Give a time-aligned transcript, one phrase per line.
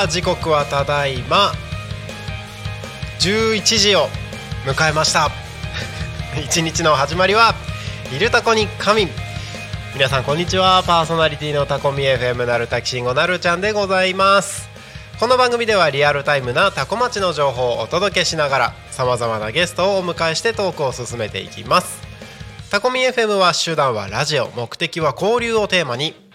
[0.00, 1.52] さあ時刻はただいま。
[3.18, 4.06] 11時を
[4.64, 5.30] 迎えました。
[6.42, 7.54] 一日の始まりは
[8.10, 9.10] 「いるタコに仮眠」
[9.92, 10.82] 皆さんこんにちは。
[10.86, 14.70] パーソナリティのタコミ FM なるたきしんごなるちゃんでございます。
[15.18, 22.00] この番組ではリアルタイムなタコ町の情報をお届けしながらさまざまなゲストをお迎えしてトークを進めていきます。
[22.70, 26.14] タコミ FM は手段はラジオ目的は交流をテーマに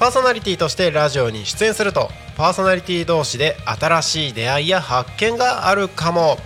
[0.00, 6.38] パーソナリティとしてラジオに出演するとパーソナリティ同士で新しい出会いや発見があるかも。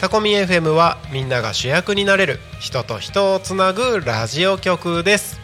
[0.00, 5.38] タコミ FM はみんなが主役になれる人と人をつなぐラジオ局です。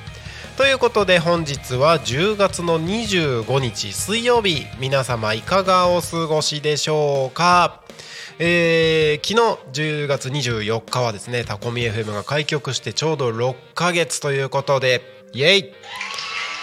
[0.57, 7.83] ということで本日は10月の25日水曜日皆様いかがお過ごしでしょうか？
[8.41, 9.41] えー昨
[9.73, 15.03] 日10月24日はですねタコミ FM が開局してちょうど6ヶ月ということで
[15.33, 15.73] イエイ！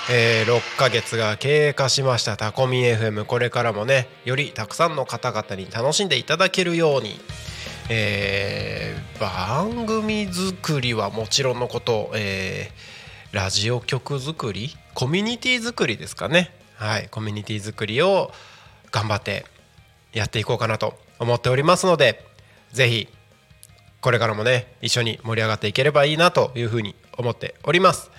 [0.09, 2.35] えー6ヶ月が経過しました。
[2.35, 7.19] タコミ FM これからもねよりたくさんの方々に楽しんでいただけるように、
[7.89, 14.75] えー番組作りはもちろんのこと、えーラジオ局作り？
[14.93, 16.53] コミュニティ作りですかね。
[16.75, 18.31] はいコミュニティ作りを
[18.91, 19.45] 頑張って
[20.11, 22.25] やっていこうかなと思っておりますので
[22.73, 23.07] ぜひ
[24.01, 28.11] これからもね一緒に盛り上がっていければいいなというふうに思っております。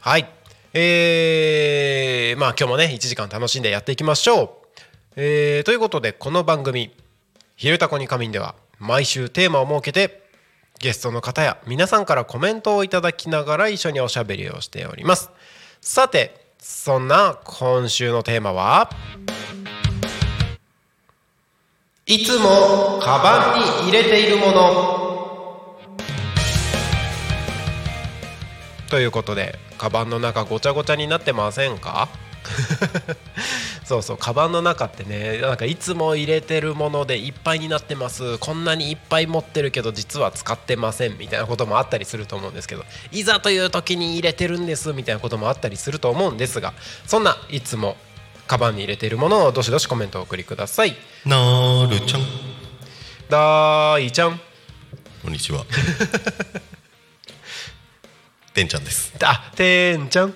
[0.00, 0.28] はい。
[0.74, 4.80] えー、まあ今日もね1時間楽しんでやっていきましょう、
[5.16, 6.94] えーということでこの番組
[7.56, 10.28] 「ひるたこに仮眠」では毎週テーマを設けて
[10.78, 15.30] ゲストの方や皆さんからコメントをいただきながら一緒におしゃべりをしております。
[15.80, 18.90] さてそんな今週のテーマは
[22.06, 24.98] いつもカバンに入れているもの。
[28.88, 32.08] ということでカバンの中ごちゃごちゃになってませんか？
[33.84, 38.38] そうそうカバンの中ってねなんかいつも入れてるものでいっぱいになってます。
[38.38, 46.74] こんなにいっぱい持ってるけど実は使ってませんみたいなこともあったりすると思うんですけどいざという時に入れてるんですみたいなこともあったりすると思うんですが
[47.06, 47.96] そんないつも
[48.46, 50.96] カバンに入れているものをどしどしコメントをお送りください。
[51.26, 52.22] なるちゃん。
[53.28, 54.40] だーいちゃん。
[55.22, 55.66] こんにちは
[58.58, 59.14] てんちゃんです。
[59.22, 60.34] あてんちゃん？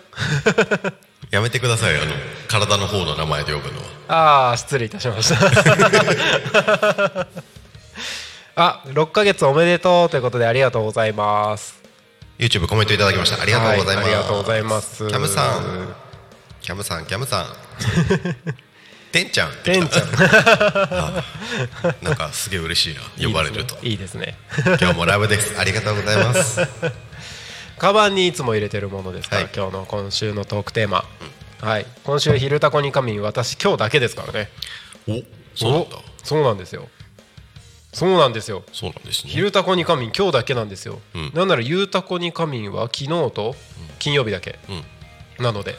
[1.32, 2.12] やめてくださいあの
[2.46, 3.86] 体の方の名前で呼ぶのは。
[4.06, 7.26] ああ失礼いたしました。
[8.54, 11.82] あ6ヶ月おめでとうということでありがとうございます。
[12.38, 13.42] YouTube コメントいただきました。
[13.42, 15.08] ありがとうございます、はいありがとうございます。
[15.08, 15.94] キャムさん。
[16.60, 17.46] キャムさんキャムさん。
[19.10, 19.52] てんちゃん。
[19.64, 20.10] てんちゃん。
[22.02, 23.00] なんかすげえ嬉しいな。
[23.26, 23.76] 呼ばれると。
[23.82, 24.36] いいですね。
[24.64, 25.58] 今日もラブです。
[25.58, 26.60] ありがとうございます
[27.82, 29.34] カバンにいつも入れてるものですか？
[29.34, 29.50] ら、はい。
[29.52, 31.04] 今日の今週のトークテーマ、
[31.60, 31.86] はい。
[32.04, 34.50] 今週「昼タコに仮眠」私今日だけですからね。
[35.08, 35.20] お
[35.56, 35.86] そう
[36.22, 36.88] そうなんですよ。
[37.92, 38.62] そうなんですよ。
[38.72, 39.32] そうなんですね。
[39.32, 41.32] 昼タコに仮眠今日だけなんですよ、うん。
[41.34, 43.56] なんならゆうたこに仮眠は昨日と
[43.98, 45.44] 金曜日だけ、うん。
[45.44, 45.74] なので。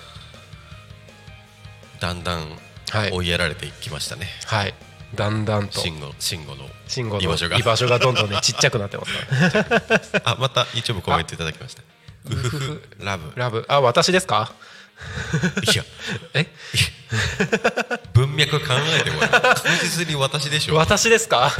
[2.02, 2.60] だんだん
[2.92, 3.12] はい。
[3.14, 4.74] 追いやられていきましたね、はい。
[5.16, 5.80] だんだんと。
[5.80, 7.58] 慎吾慎吾の慎吾の居場所が。
[7.58, 10.22] 居場所がどんどんねちっちゃくなってますから。
[10.34, 11.82] あまた YouTube コメントいただきました
[12.30, 12.82] うふふ。
[13.00, 13.32] ラブ。
[13.36, 13.66] ラブ。
[13.68, 14.54] あ私ですか？
[15.74, 15.84] いや。
[16.34, 16.48] え？
[18.14, 18.66] 文脈考
[19.00, 20.76] えてもらう確実に私でしょ。
[20.76, 21.52] 私ですか？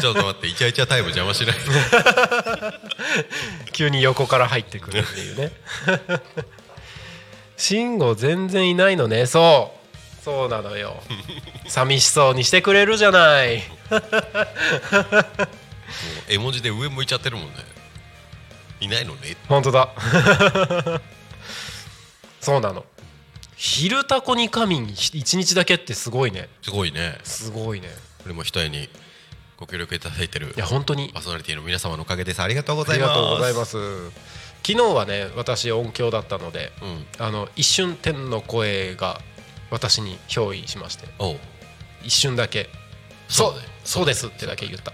[0.00, 1.56] ちょっと待ってイチャイチャタイム邪魔しない？
[3.72, 5.52] 急に横から入ってくるっていうね。
[7.56, 9.26] 慎吾全然いないのね。
[9.26, 9.72] そ
[10.20, 10.24] う。
[10.24, 11.00] そうなのよ。
[11.68, 13.62] 寂しそうにしてくれるじゃない。
[13.88, 14.02] もう
[16.28, 17.52] 絵文字で上向いちゃってるもんね
[18.80, 19.36] いないのね。
[19.48, 19.88] 本当だ。
[22.40, 22.84] そうなの。
[23.56, 26.48] 昼タコに仮眠一日だけってすごいね。
[26.62, 27.18] すごいね。
[27.24, 27.88] すごいね。
[28.22, 28.88] これも一重に
[29.56, 31.10] ご協力いただいてるいや本当に。
[31.14, 32.42] パーソナリティの皆様のおかげです。
[32.42, 33.08] ありがとうごありざいます。
[33.08, 33.76] がとうございます。
[34.66, 37.06] 昨日はね私音響だったのでうん。
[37.18, 39.20] あの一瞬天の声が
[39.70, 41.06] 私に憑依しまして
[42.04, 42.70] 一瞬だけ
[43.28, 44.92] そうそうですってだけ言った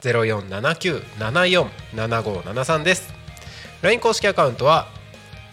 [0.00, 3.12] 0479747573です。
[3.82, 4.88] LINE 公式アカウントは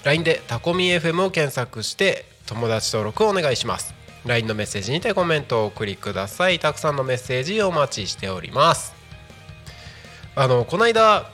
[0.05, 3.93] LINE でタコミ FM を検索して友達登録をお願いします。
[4.25, 6.57] LINE のメッセージにてコメントをお送りください。
[6.57, 8.93] たくさんのメッセージお待ちしております。
[10.33, 11.29] あのこの間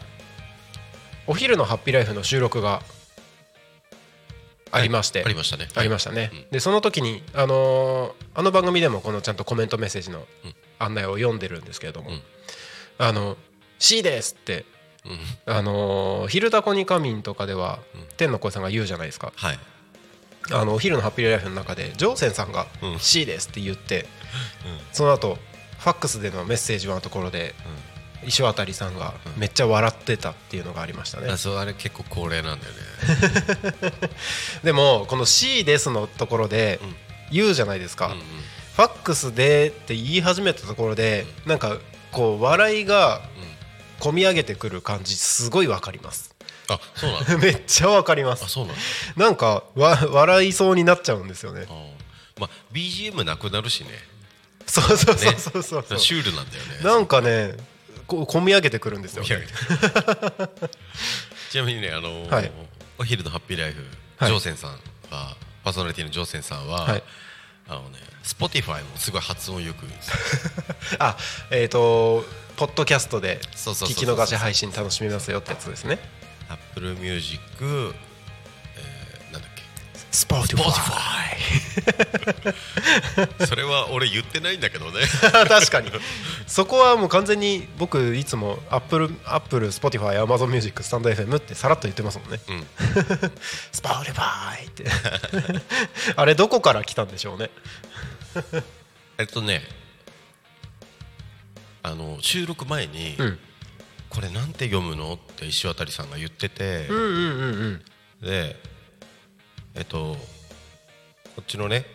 [1.28, 2.82] お昼のハッピーライフの収録が
[4.78, 5.68] ありまして、ありましたね。
[5.76, 6.46] ありましたね、うん。
[6.52, 10.26] でその時に、あのーあの番組でもこのちゃんとコメントメッセージの
[10.80, 12.22] 案内を読んでるんですけれども「うん。
[13.00, 13.36] あの
[13.80, 14.66] C です」って、
[15.06, 15.54] うん。
[15.54, 18.02] あのー昼タコに仮眠」とかでは、うん。
[18.18, 19.34] 天の声さんが言うじゃないですか。
[19.36, 19.60] はい。
[20.52, 24.06] あのお昼のハッピーライフの中でジョーセンさんがうん「C です」って言って、
[24.94, 25.38] その後
[25.80, 27.54] ファックスでのメッセージのところで、
[28.26, 34.10] 石渡さんがめっちゃ笑ってたっていうのがありましたね、あそうあれ結構恒例なんだよね。
[34.64, 36.96] でもこの「C です」のところでうん。
[37.32, 38.20] 言うじゃないですか、うんうん。
[38.76, 41.78] ファックスでって言い始めたところでなんか
[42.12, 43.22] こう笑いが
[44.00, 46.36] 込み上げてくる感じすごいわかります。
[46.70, 48.46] あそうなんだ めっちゃわかります。
[48.46, 48.82] あそうなんだ
[49.16, 51.66] なんかわ笑いそうになっちゃうんですよね。
[52.40, 53.90] まあ BGM なくなるしね。
[54.66, 55.86] そうそうそうねそうそう。
[55.88, 56.80] そう、シュールなんだよね。
[56.84, 57.56] なんかね
[58.08, 59.24] こう込み上げてくるんですよ。
[61.52, 62.52] ちなみにねあのーはい。
[62.98, 63.86] お昼のハッピーライフ、
[64.18, 64.30] はい。
[64.30, 64.72] ジョーセンさん
[65.12, 67.04] はパーソナリティのジョーセンさんは、はい。
[67.68, 69.86] あのね Spotify もすごい発音よく。
[71.00, 71.18] あ
[71.52, 76.00] えっ、とポッドキャストで聞き逃し配信楽しみますよってやつですね。
[76.50, 78.07] Apple Music、えー、なんだっけ
[80.12, 81.38] Spotify
[83.46, 85.02] それは俺言ってないんだけどね。
[85.48, 85.92] 確かに。
[86.48, 92.40] そこはもう完全に僕いつも Apple, Apple Spotify、Amazon Music、スタンド FM ってさらっと言ってますもんね。
[92.48, 92.68] うん。
[93.72, 94.86] Spotify って。
[96.16, 97.50] あれどこから来たんでしょうね。
[99.18, 99.64] えっとね
[101.84, 103.40] あの収録前に、うん。
[104.10, 105.14] これなんて読むの？
[105.14, 107.42] って石渡さんが言ってて、うんうんうん
[108.22, 108.30] うん。
[108.30, 108.60] で
[109.78, 110.16] えっと
[111.36, 111.86] こっちのね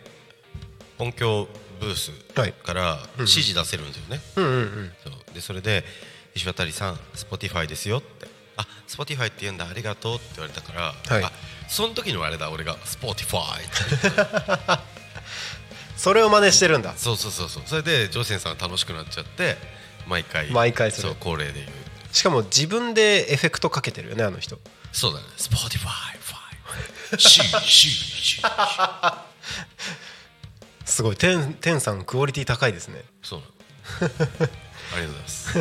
[0.97, 1.47] 音響
[1.79, 2.53] ブースはい。
[2.53, 4.91] から指示出せるんですよね、うんうんうん。
[5.03, 5.33] そう。
[5.33, 5.83] でそれで
[6.33, 11.23] 「石渡さん Spotify ですよ」って「あ Spotify って言うんだありがとう」って言われたから、はい。
[11.23, 11.31] あ
[11.67, 14.83] その時のあれだ俺が「Spotify」って。
[15.97, 16.93] それを真似してるんだ。
[16.97, 17.63] そうそうそうそう。
[17.65, 19.57] それでジョーセンさんが楽しくなっちゃって
[20.07, 21.67] 毎回毎回そう恒例で言う。
[22.11, 24.59] しかも自分でエフェクトかけてるよねあの人。
[24.91, 25.25] そうだね。
[25.37, 26.22] Spotify ファイ C C C
[30.85, 31.15] すごい。
[31.15, 33.03] 天天さんクオリティ高いですね。
[33.21, 33.51] そうなの。
[33.51, 34.11] ありがとう
[34.91, 35.57] ございます。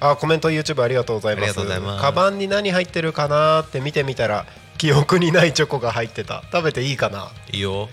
[0.00, 1.44] あコメント YouTube ありがとうございます。
[1.44, 2.02] ありがとうございます。
[2.02, 6.42] カバンに何入ってるかなって見てみたら記憶にないチョコが入ってた。
[6.52, 7.30] 食べていいかな。
[7.52, 7.88] いいよ。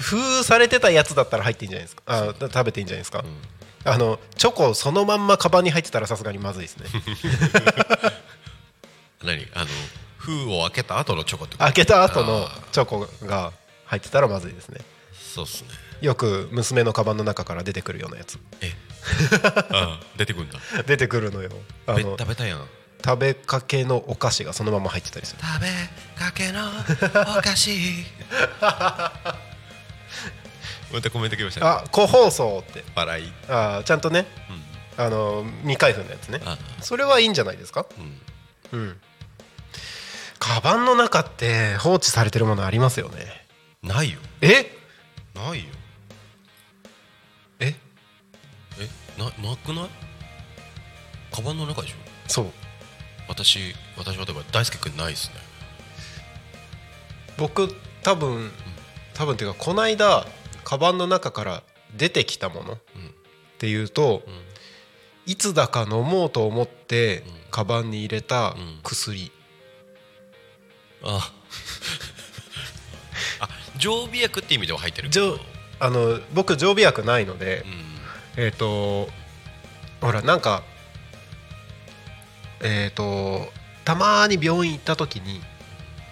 [0.00, 2.02] 封されてたやつだったら入っていいんじゃないですか。
[2.06, 3.24] あ食べていいんじゃないですか、
[3.84, 6.86] あのチョコそのまんまカバンに入ってたらさすがにまずいですね。
[9.22, 9.46] 何？
[9.54, 9.66] あの
[10.24, 11.64] 封を開けた後のチョコってこと？
[11.64, 13.52] 開けた後のチョコが
[13.86, 14.80] 入ってたらまずいですね。
[15.12, 15.68] そうっすね。
[16.00, 18.38] よく娘のカバンの中から出てくるようなやつ。
[18.60, 18.72] え？
[19.72, 20.58] あ出てくんだ。
[20.86, 21.50] 出てくるのよ。
[21.86, 22.66] あべの食べたやん。
[23.04, 25.40] 食べかけのお菓子がそのまま入ってたりする。
[25.42, 25.68] 食べ
[26.18, 26.70] かけの
[27.38, 27.70] お菓子。
[30.92, 31.66] またコメント来ましたね。
[31.66, 32.84] あ個包装って。
[32.94, 33.32] 笑い。
[33.48, 34.26] あちゃんとね。
[34.96, 35.04] うん。
[35.04, 36.40] あの未開封のやつね。
[36.44, 36.56] あ。
[36.80, 37.84] それはいいんじゃないですか？
[38.72, 38.78] うん。
[38.80, 39.00] うん
[40.46, 43.46] カバンの中って放置されてるものありますよね？
[43.82, 44.18] ないよ。
[44.42, 44.70] え？
[45.34, 45.64] ないよ。
[47.60, 47.74] え？
[48.78, 48.88] え？
[49.18, 49.88] ななくない？
[51.32, 51.94] カバンの中でしょ？
[52.28, 52.46] そう。
[53.26, 55.36] 私私はだから大輔君ないですね。
[57.38, 58.50] 僕多分
[59.14, 60.26] 多分っていうかこの間
[60.62, 61.62] カバンの中から
[61.96, 62.78] 出てきたものっ
[63.56, 64.22] ていうと、
[65.26, 65.30] ん。
[65.30, 67.22] いつだか飲もうと思ってん。
[67.50, 68.80] カバンに入れたん。
[68.82, 69.43] 薬、あ
[71.04, 71.32] あ。
[73.78, 75.10] 常備薬って意味では入ってる？
[75.10, 75.20] けじ
[75.80, 77.64] あの僕常備薬ないので
[78.36, 78.44] う、ん。
[78.44, 79.08] えっ、と
[80.00, 80.62] ほらなんか
[82.62, 83.48] えっ、と
[83.84, 85.40] たまに病院行った時に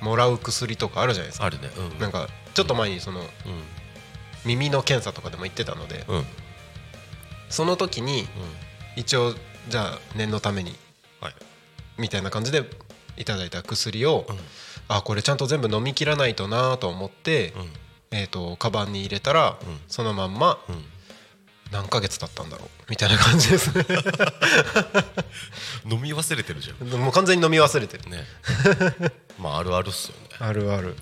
[0.01, 1.47] もらう薬とかあるじゃないですか。
[1.47, 1.71] あるね。
[1.95, 1.99] うん。
[1.99, 3.27] なんかちょっと前にそのうん。
[4.45, 6.17] 耳の検査とかでも言ってたのでうん。
[6.17, 6.25] うん
[7.49, 8.27] その時に
[8.97, 9.35] 一応
[9.69, 10.75] じゃあ念のために
[11.21, 11.35] はい。
[11.99, 12.65] みたいな感じで
[13.19, 14.37] いただいた薬を、うん
[14.89, 17.71] あこれちゃんと全部飲み切らないとなと思って、うん。
[18.15, 19.81] えー、とカバンに入れたら、うん。
[19.89, 20.85] そのまんまうん。
[21.71, 23.87] 何ヶ月経ったんだろうみたいな感じですね。
[25.91, 26.89] 飲み忘れてるじゃん。
[27.01, 28.11] もう完全に飲み忘れてる。
[28.11, 28.27] ね。
[29.39, 30.29] まああるあるっすよね。
[30.39, 30.95] あるある。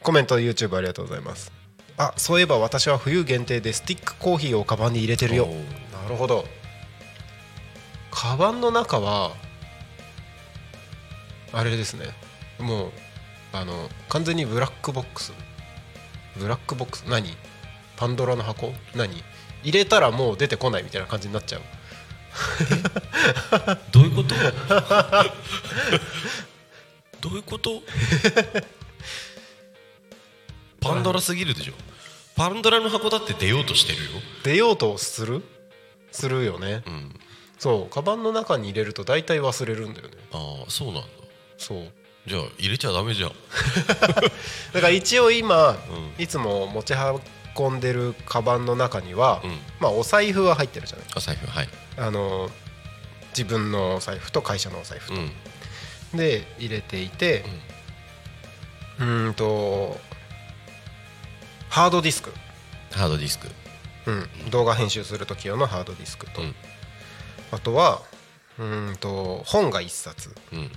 [0.00, 1.50] コメント YouTube ありがとうございます。
[1.96, 5.48] あそういえば私は冬限定でスティックコーヒーをカバンに入れてるよ。
[5.92, 6.46] なるほど。
[8.12, 9.32] カバンの中は
[11.52, 12.06] あれですね
[12.58, 12.92] もう
[13.52, 15.32] あの完全にブラックボックス。
[16.36, 17.02] ブラックボックス？
[17.02, 17.36] 何？
[17.96, 18.72] パンドラの箱？
[18.94, 19.22] 何？
[19.62, 21.62] 入れたらもう出てこないみたいな感じになっちゃう。
[23.92, 24.34] どういうこと？
[27.20, 27.82] どういうこと？
[30.80, 31.72] パンドラすぎるでしょ？
[32.36, 34.10] パンドラの箱だって出ようとしてるよ。
[34.42, 35.42] 出ようとする？
[36.10, 36.82] するよね。
[36.86, 37.14] うん。
[37.58, 37.94] そう。
[37.94, 40.14] カバンの中に入れると大体忘れるんだよね。
[40.32, 41.08] ああそうなんだ。
[41.56, 41.92] そう
[42.26, 43.32] じゃあ入れちゃダメじゃん。
[44.72, 45.76] だから一応今、うん。
[46.22, 46.94] いつも持ち
[47.56, 49.58] 運んでるカバンの中には、うん。
[49.78, 51.06] まあお財布は入ってるじゃない。
[51.14, 51.68] お財布はい。
[51.98, 52.50] あの
[53.30, 55.32] 自分のお財布と会社のお財布と、うん。
[56.14, 57.44] で入れていて
[58.98, 60.00] うーんと
[61.68, 62.32] ハードディスク、
[62.92, 63.48] ハードディスク。
[64.06, 66.54] うん、動画編集する時用のハードディスクと、うん。
[67.50, 68.00] あとは
[68.58, 70.34] うーんと本が1冊。
[70.52, 70.72] うん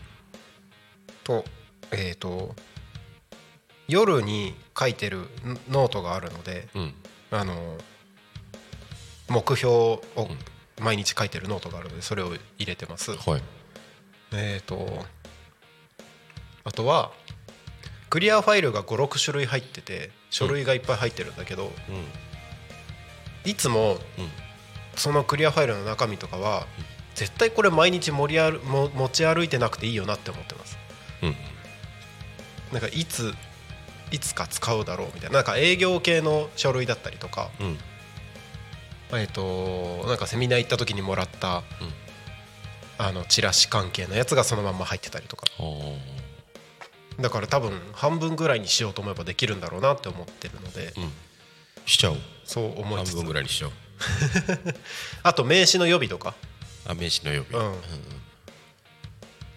[1.27, 1.43] と
[1.91, 2.55] えっ、と
[3.88, 5.27] 夜に書いてる
[5.69, 6.93] ノートがあるのでうん。
[7.29, 7.77] あの
[9.27, 10.01] 目標を
[10.79, 13.12] 毎日書いてるノートがあるのでそれを入れてます。
[13.12, 13.41] はい。
[14.34, 15.05] えっ、と
[16.63, 17.12] あとは
[18.10, 23.50] クリアファイルが56種類入ってて書類がいっぱい入ってるんだけど、うん。
[23.51, 24.00] いつもうん。
[24.96, 26.65] そのクリアファイルの中身とかは
[27.13, 30.77] 絶対これ毎日盛り歩も持ち歩いてなくていいよなって思ってます
[31.21, 31.36] うん。
[32.71, 33.33] なんかいつ
[34.12, 35.38] いつか使うだろうみたいな。
[35.38, 37.50] なんか営業系の書類だったりとか。
[37.59, 37.77] うん。
[39.17, 41.63] えっ、となんかセミナー行った時にもらった、うん。
[43.00, 45.45] あのチラシ関係のやつがそのまんま入ってたりとか。
[47.19, 50.93] だから多分半分ぐらいにしようと思えばできるんだろうなって思ってるので。
[50.97, 51.12] うん。
[51.86, 52.17] しちゃおう。
[52.45, 53.12] そう思い半つ。
[53.12, 53.74] つ分ぐらいにしちゃおう。
[55.24, 56.36] あと名刺の予備とか。
[56.86, 57.65] あ名刺の予備。
[57.65, 57.81] うん。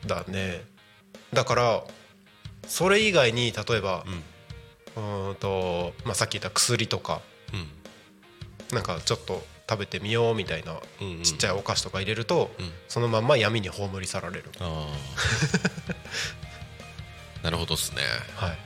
[0.06, 0.64] だね
[1.32, 1.82] だから
[2.66, 4.22] それ以外に例えばうん。
[4.96, 7.20] うーんと、まあ、さっき言った薬とか
[7.52, 7.68] うん。
[8.74, 11.22] なんかちょっと食べてみようみたいなうんうん。
[11.22, 12.70] ちっちゃいお菓子とか入れると、うん。
[12.88, 14.50] そのまんま闇に葬り去られる。
[17.42, 18.02] なるほどっすね。
[18.36, 18.58] はい。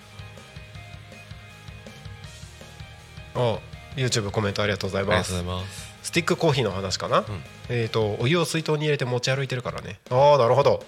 [3.37, 3.59] あ
[3.97, 5.95] YouTube コメントありがとうございありがとますうございます。
[6.03, 7.25] スティックコーヒーの話かな、
[7.69, 10.01] えっ、とお湯を水筒に入れて持ち歩いてるからね。
[10.11, 10.85] ああなるほど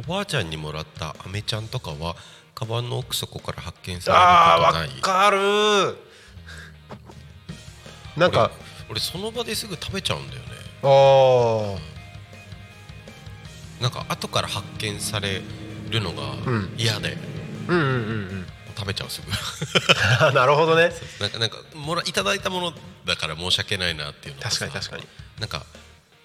[0.00, 2.16] おばあちゃんにもらったアメちゃんとかは
[2.54, 4.88] カバンの奥底から発見さあれることない？
[4.88, 5.96] ーわかる。
[8.20, 8.50] なんか
[8.88, 10.48] 俺俺その場ですぐ食べちゃうんだよね。
[10.82, 13.82] あー。
[13.82, 15.40] なんか後から発見され
[15.90, 16.72] るのがん。
[16.76, 17.16] 嫌で。
[17.68, 17.96] うんうんうんう
[18.40, 18.46] ん。
[18.76, 20.24] 食べちゃうすぐ。
[20.26, 20.90] あ なるほどね。
[21.20, 22.72] なんかなんかもらいただいたもの
[23.04, 25.06] だから申し訳ないなっていうのと確さかに確かに。
[25.38, 25.64] なんか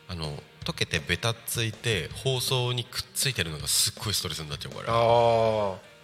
[0.08, 4.93] あの溶けてベタついて包装にくっついてるのがすっごいストレスになっちゃうから。
[4.93, 5.95] ああ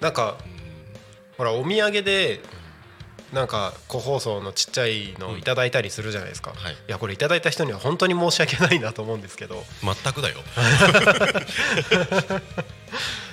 [0.00, 0.36] なんか
[1.38, 2.40] ほらお土産で
[3.32, 6.76] なんか個包装のちっちゃいのをいただいたりするじゃないですか、はい。
[6.86, 9.64] やこれいただいた人には本当に申し訳ないなと思うんですけど。
[9.82, 10.36] 全くだよ。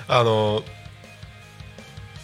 [0.07, 0.63] あの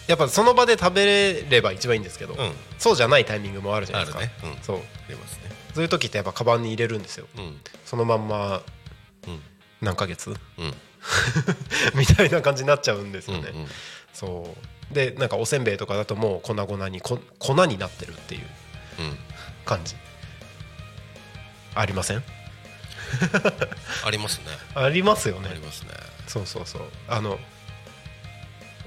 [0.08, 2.52] やっぱその場で食べれれば一番いいんですけど、うん。
[2.80, 4.24] そうじゃないタイミングもあるじゃないですか。
[4.24, 4.56] あるね。
[4.58, 4.64] うん。
[4.64, 4.82] そう。
[5.08, 5.36] 出ます。
[5.36, 5.39] ね
[5.74, 7.28] そういう時ってやっぱカバンに入れるんですよ。
[7.38, 7.60] うん。
[7.86, 8.62] そのまんま
[9.28, 9.42] うん。
[9.82, 10.30] 何ヶ月？
[10.32, 10.74] うん。
[11.96, 13.68] みたいな感じになっちゃうんですよね、うんうん。
[14.14, 14.56] そ
[14.92, 14.94] う。
[14.94, 18.42] でなんかおせんべいとかだともう粉々にこ粉になってるっていう
[19.00, 19.18] うん。
[19.66, 19.96] 感じ。
[21.76, 22.24] ありません？
[24.06, 24.46] ありますね。
[24.76, 25.50] ありますよね。
[25.50, 25.92] ありますね。
[26.28, 26.82] そうそうそう。
[27.08, 27.40] あの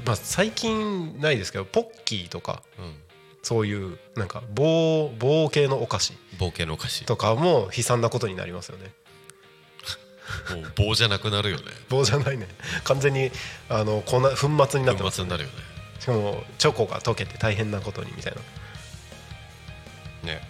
[0.05, 3.02] まあ最近ないですけどポッキーとかうん
[3.43, 6.15] そういうなんか棒棒系のお菓子。
[6.39, 7.05] 棒系のお菓子。
[7.05, 8.93] とかも悲惨なことになりますよね。
[10.55, 11.65] もう棒じゃなくなるよね。
[11.91, 12.47] 棒じゃないね。
[12.85, 13.31] 完全に
[13.69, 15.51] あの粉粉末になってます粉末になるよ
[15.99, 18.41] しかもチョコが溶けて大変なことにみたいな。
[20.33, 20.35] ね。
[20.35, 20.49] ね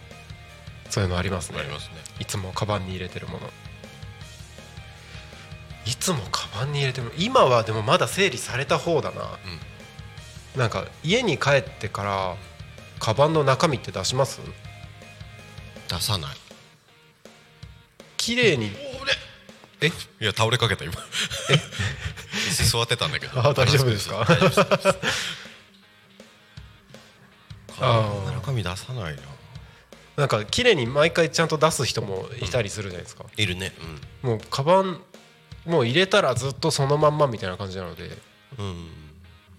[0.90, 1.60] そういうのありますね。
[1.60, 1.94] ありますね。
[2.20, 3.50] いつもカバンに入れてるもの。
[5.86, 7.16] いつもカバンに入れてるもの。
[7.18, 9.38] 今はでもまだ整理された方だな、
[10.56, 12.36] なんか家に帰ってから
[13.02, 14.40] カバンの中身って出します？
[15.88, 16.36] 出さない。
[18.16, 18.70] 綺麗に。
[19.80, 19.88] え？
[19.88, 19.90] い
[20.24, 20.94] や倒れかけた今。
[21.50, 21.56] え？
[22.64, 23.40] 座ってたんだけど。
[23.40, 24.24] あ大丈夫ですか？
[27.80, 29.22] 中身出さないな。
[30.16, 33.72] なんか綺麗に毎回ちゃんと出す人もいたりするじゃないですか、いるね。
[34.22, 35.00] もうカバン
[35.66, 38.16] もう入れたらずっとそのまんまみたいな感じなので。
[38.60, 38.64] うん。
[38.66, 38.88] うん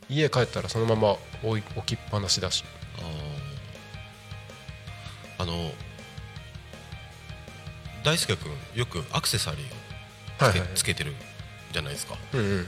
[0.09, 2.65] 家帰ったらそのまま置きっぱなしだし。
[2.97, 3.32] あー
[5.43, 5.71] あの
[8.05, 9.65] 大輔君よくアクセサリーを
[10.37, 10.70] つけ,、はいはいはい。
[10.75, 11.13] つけてる
[11.74, 12.65] じゃないですか、うんうんうん。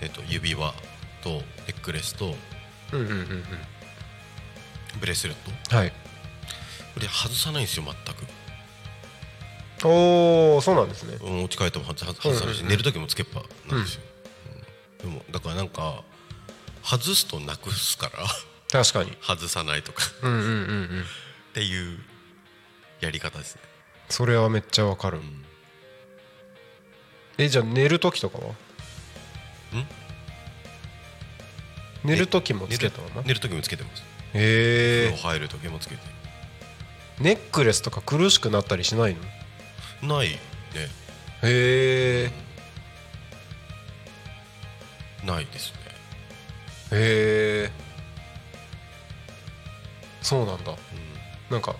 [0.00, 0.72] えー、と指輪
[1.22, 2.34] とネックレスと
[2.92, 3.44] うんうんうんうん。
[5.00, 5.36] ブレスレッ
[5.68, 5.76] ト。
[5.76, 5.90] はい。
[5.90, 8.26] これ外さないんですよ全く。
[9.86, 11.18] おおそうなんですね。
[11.20, 12.68] うんお家帰っても外さないし、うんうんうん。
[12.68, 14.02] 寝る時もつけっぱなんですよ、
[15.04, 15.10] うん。
[15.10, 16.02] でもだからなんか
[16.82, 18.24] 外すとなくすから。
[18.72, 19.14] 確かに。
[19.20, 20.02] 外さないとか。
[20.22, 21.06] うんうんうんうん
[21.50, 21.98] っていう
[23.00, 23.62] やり方ですね。
[24.08, 25.20] それはめっちゃわかる、
[27.36, 28.54] えじゃあ寝る時とかは？
[32.04, 33.22] 寝る時もつけたまま？
[33.22, 34.02] 寝る時もつけてます。
[34.34, 35.16] へえ。
[35.16, 36.00] 入る時もつけて。
[37.18, 39.16] ネックレスとか苦しくなったりしない
[40.02, 40.16] の？
[40.16, 40.38] ないね。
[41.42, 42.30] へえ。
[45.26, 45.78] ないですね。
[46.92, 47.70] へえ。
[50.22, 50.72] そうなんだ、
[51.50, 51.76] なんか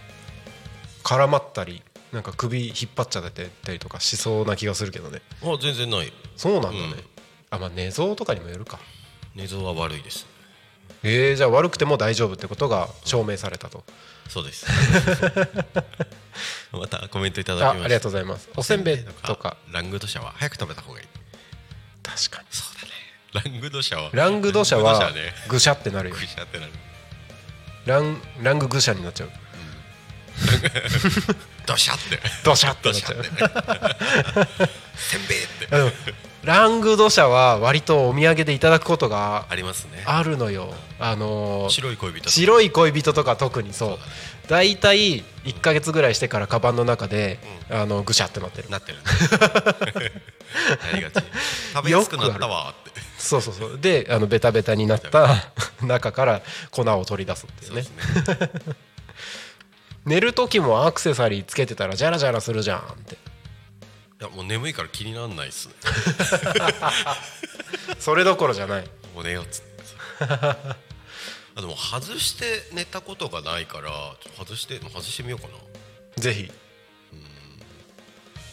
[1.05, 5.21] 絡まったりなんか首引っ張っちゃってたりとかしそうな気がするけどね。
[5.43, 6.13] あ全然ない。
[6.37, 6.95] そうなんだね、うん。
[7.51, 8.79] あまあ寝相とかにもよるか。
[9.35, 10.27] 寝相は悪いです。
[11.03, 13.85] えー、じゃあ悪くても大丈夫ってことが証明されたと。
[14.29, 14.67] そうです。
[16.73, 18.49] またコメントいただきましたあありがとうございます。
[18.57, 21.07] おせんべいとかラングドシャは早く食べた方がいい。
[22.03, 22.49] 確かに。
[22.51, 22.93] そうだね。
[23.33, 25.13] ラングドシャはラングドシャは
[25.49, 26.73] ぐしゃってなるよぐしゃってなる。
[27.85, 29.31] ランラングぐしゃになっちゃう
[31.67, 32.21] ドシャって。
[32.45, 33.25] ドシャってドなっちゃう。
[34.97, 36.19] せんべいって。
[36.45, 40.03] ラングドシャは割とお土産でいただくことがありますね。
[40.07, 40.73] あるのよ。
[40.99, 43.99] あのー白い恋人白い恋人とか特にそう。
[44.49, 47.39] 大体1か月ぐらいしてからカバンの中で、
[47.71, 48.71] あのぐしゃってなってる。
[48.71, 49.05] なってるね。
[50.91, 51.23] なりがち。
[51.75, 52.99] 食べやすくなったわって。
[53.19, 53.79] そうそうそう。
[53.79, 55.51] であのベタベタになった
[55.83, 57.83] 中から粉を取り出すっていうね。
[57.83, 58.88] そうですね
[60.09, 63.15] 寝る時もアクセサリーつけてたらジャラジャラするじゃんって。
[63.15, 63.17] い
[64.25, 65.75] やもう眠いから気にならないっすね。
[68.01, 68.91] それどころじゃない。
[69.15, 69.69] もう寝ようっつって。
[70.25, 75.55] あでも外して寝たことがないからちょっと外して外してみようかな。
[76.23, 76.51] ぜひ。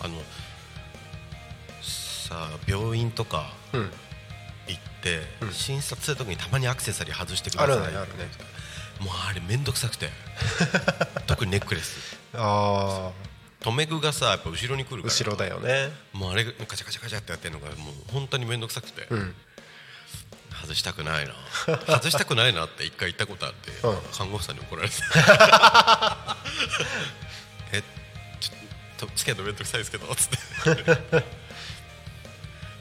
[0.02, 0.22] あの
[1.82, 3.92] さあ病院とかうん。
[4.68, 8.30] 行って、診察するときにたまにアクセサリー外してくだあさいるねあるね
[9.00, 10.10] もうあれめんどくさくて。
[11.28, 12.18] 特にネックレス。
[12.34, 13.12] あ
[13.62, 15.14] 留め具がさやっぱ後ろに来るから。
[15.14, 15.92] あ後ろだよね。
[16.14, 19.36] もうあれカチャカチャカチャってやってるのがもう本当にめんどくさくて、うん。
[20.62, 21.34] 外したくないな。
[21.88, 24.02] 外したくないなって一回言ったことあって、うん。
[24.14, 24.96] 看護婦さんに怒られて。
[27.74, 27.82] え
[28.40, 30.38] ちょっとつけるのめんどくさいですけどつって。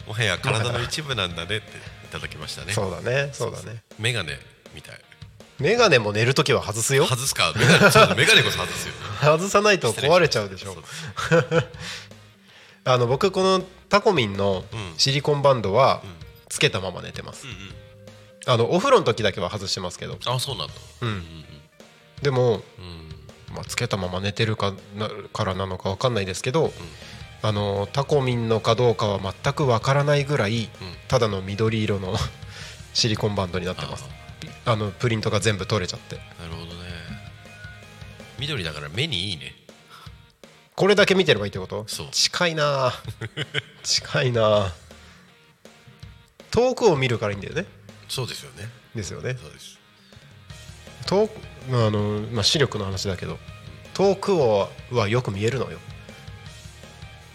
[0.07, 2.75] もはや体の一部なんだねっていただきましたね。
[2.75, 3.83] そうだねそうだね。
[3.99, 4.39] メガネ
[4.75, 5.01] みたい
[5.59, 7.07] メガネも寝るときは外すよ。
[7.07, 10.77] 外すかメガネメガネこそ外すよ外さないと壊れちゃうでしょ。
[12.85, 14.95] あの僕このタコミンのうん。
[14.99, 16.03] シリコンバンドは
[16.49, 17.75] つけたまま寝てます、うんうん。
[18.47, 20.19] あのお風呂の時だけは外してますけど。
[20.27, 20.75] あそうなんだ。
[21.03, 21.45] うん。
[22.23, 23.55] でも、うん。
[23.55, 26.73] まあ、つけたまま寝てるかなからなのか分かんないですけど、
[27.43, 30.69] あのタコミンのかどうかは全く分からないぐらい、うん。
[31.07, 32.17] ただの緑色の
[32.93, 34.05] シリコンバンドになってます
[34.67, 36.17] あのプリントが全部取れちゃって。
[36.17, 36.73] なるほどね。
[38.39, 39.55] 緑だから目にいいね。
[40.75, 41.85] これだけ見てればいいってこと？
[41.87, 42.09] そう。
[42.11, 42.87] 近いな。
[42.89, 43.03] あ
[43.83, 44.67] 近いな。
[44.67, 44.73] あ
[46.51, 47.67] 遠くを見るからいいんだよね。
[48.09, 48.69] そうですよね。
[48.95, 49.37] ですよね。
[49.41, 49.79] そうです。
[51.07, 51.33] 遠く
[51.71, 53.39] あの、まあ、視力の話だけど
[53.93, 55.79] 遠くをはよく見えるのよ。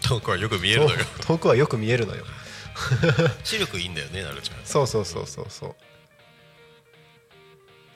[0.02, 0.98] 遠くはよく見えるのよ。
[1.22, 2.26] 遠遠くはよく見えるのよ。
[3.44, 4.58] 視力いいんだよねなるちゃん。
[4.66, 5.76] そうそうそうそうそう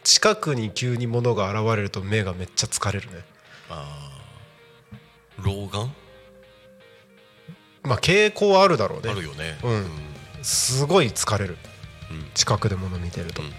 [0.03, 3.23] 近くに急に物が現れると目がめっちゃ疲れるね。
[3.69, 5.93] ああ老眼？
[7.83, 9.09] まあ傾向はあるだろうね。
[9.09, 9.57] あるよね。
[9.63, 9.89] うん。
[10.41, 11.57] すごい疲れる。
[12.11, 12.25] うん。
[12.33, 13.51] 近くで物見てると、うん。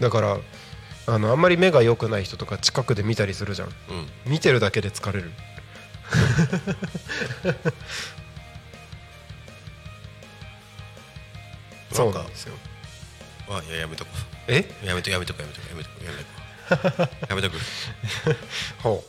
[0.00, 0.38] だから
[1.06, 3.68] あのあんまり目が良くない人とか近くで見たりするじゃん。
[3.68, 3.74] うん。
[4.26, 5.30] 見てるだけで疲れる。
[11.92, 12.54] そうなんですよ
[13.48, 14.10] あいややめとこ
[14.48, 14.64] え？
[14.82, 16.44] うやめとやめとこやめとこやめとこやめとこ
[17.28, 17.58] やめとく。
[18.82, 19.04] ほ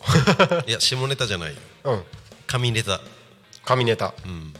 [0.67, 1.55] いや下ネタじゃないよ。
[1.85, 2.03] ううん。
[2.47, 2.99] 上ネタ。
[3.63, 4.13] 神ネタ。
[4.25, 4.53] うん。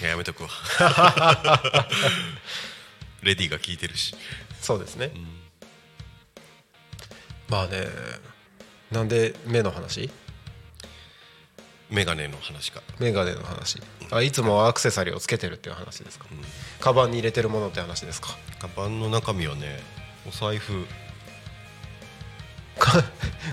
[0.00, 0.48] いややめとくわ。
[3.22, 4.14] レディーが聞いてるし。
[4.60, 5.12] そうですね、
[7.48, 7.86] まあね
[8.92, 10.10] なんで目の話？
[11.92, 12.80] メガネの話か。
[12.98, 13.80] メガネの話。
[14.10, 16.24] あいつもアクセサリーをつけてるっていう話ですか、
[16.80, 18.30] カバンに入れてるものって話ですか？
[18.60, 19.78] カバンの中身はね
[20.26, 20.86] お財布。
[22.78, 23.02] か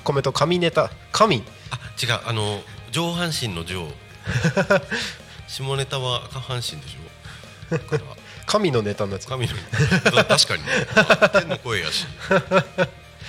[0.06, 0.89] コメント神ネタ。
[1.12, 1.43] 神？
[1.71, 2.19] あ違う。
[2.25, 3.86] あの上半身の上。
[5.47, 7.75] 下ネタは下半身でしょ？
[7.78, 8.02] だから。
[8.45, 9.54] 神のネタになっちゃう神の
[10.23, 10.63] 確かに。
[10.63, 10.69] ね
[11.34, 12.06] 天の声やし。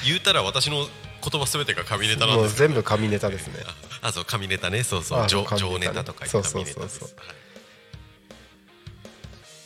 [0.05, 0.89] 言うたら私の
[1.23, 3.55] 言葉すべてが神ネタなんです全部神ネタですね。
[4.03, 4.83] ああそう神ネタね。
[4.83, 5.21] そうそう。
[5.23, 7.09] あ上神ネタとかそうそうそうそう。
[7.17, 7.37] はい。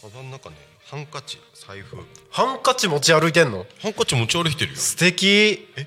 [0.03, 1.97] カバンの中ねハンカチ財布。
[2.31, 3.67] ハンカチ持ち歩いてんの？
[3.81, 4.79] ハンカチ持ち歩いてるよ。
[4.79, 5.69] 素敵。
[5.77, 5.87] え？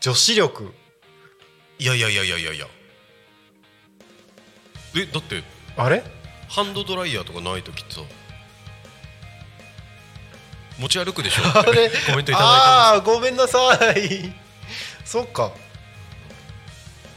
[0.00, 0.72] 女子力。
[1.78, 2.52] いやいやいやいやいや。
[2.52, 2.66] いや
[4.96, 5.42] えだって
[5.76, 6.02] あれ？
[6.48, 8.00] ハンドドライヤーとかない時ってさ
[10.78, 11.42] 持ち歩くでしょ？
[11.58, 11.90] あれ？
[11.90, 14.32] コメントいただいてああーごめんなさい
[15.10, 15.50] そっか。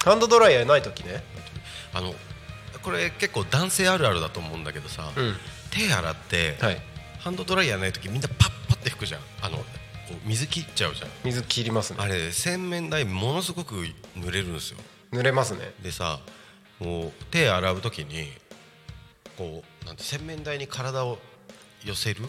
[0.04, 1.24] ハンドドライヤーない時ね。
[1.94, 2.16] あの
[2.82, 5.36] これ結構男性あるあるだと思うんだけどさ、うん。
[5.70, 6.82] 手洗って、はい。
[7.20, 9.22] ハンドドライヤーない時みんなパッパって拭くじゃん。
[9.44, 9.60] あの
[10.26, 11.10] 水切っちゃうじゃん。
[11.24, 11.98] 水切りますね。
[12.02, 13.76] あれ洗面台ものすごく
[14.18, 14.80] 濡れるんですよ。
[15.12, 15.60] 濡れますね。
[15.84, 16.20] でさ
[16.80, 18.32] もう手洗う時に
[19.38, 21.20] こうなんて洗面台に体を
[21.86, 22.28] 寄せる？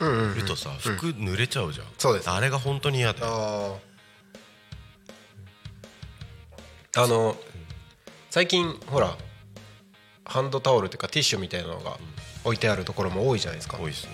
[0.00, 2.28] うんうん、うん、るとさ服濡れちゃうじゃん、そうです。
[2.28, 3.76] あれが本当に嫌であ
[6.96, 7.36] ああの
[8.30, 9.16] 最近ほら
[10.24, 11.98] ハンドタオルっていうかティッシュみたいなのが
[12.44, 13.78] 置いてあるところも多いじゃないですか。
[13.78, 14.10] 多いですね。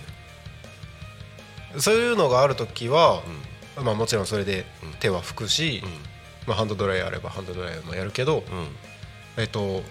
[1.79, 3.23] そういうのがある時は、
[3.83, 4.65] まあもちろんそれで
[5.01, 5.83] 手は拭くし、
[6.47, 8.43] まあ、ハンドドライヤーあればハンドドライヤーもやるけど、
[9.37, 9.83] えっと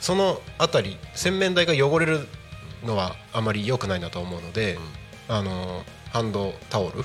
[0.00, 2.26] その辺り洗面台が汚れる
[2.84, 4.78] のはあまり良くないなと思うので、
[5.28, 7.04] あのハンドタオル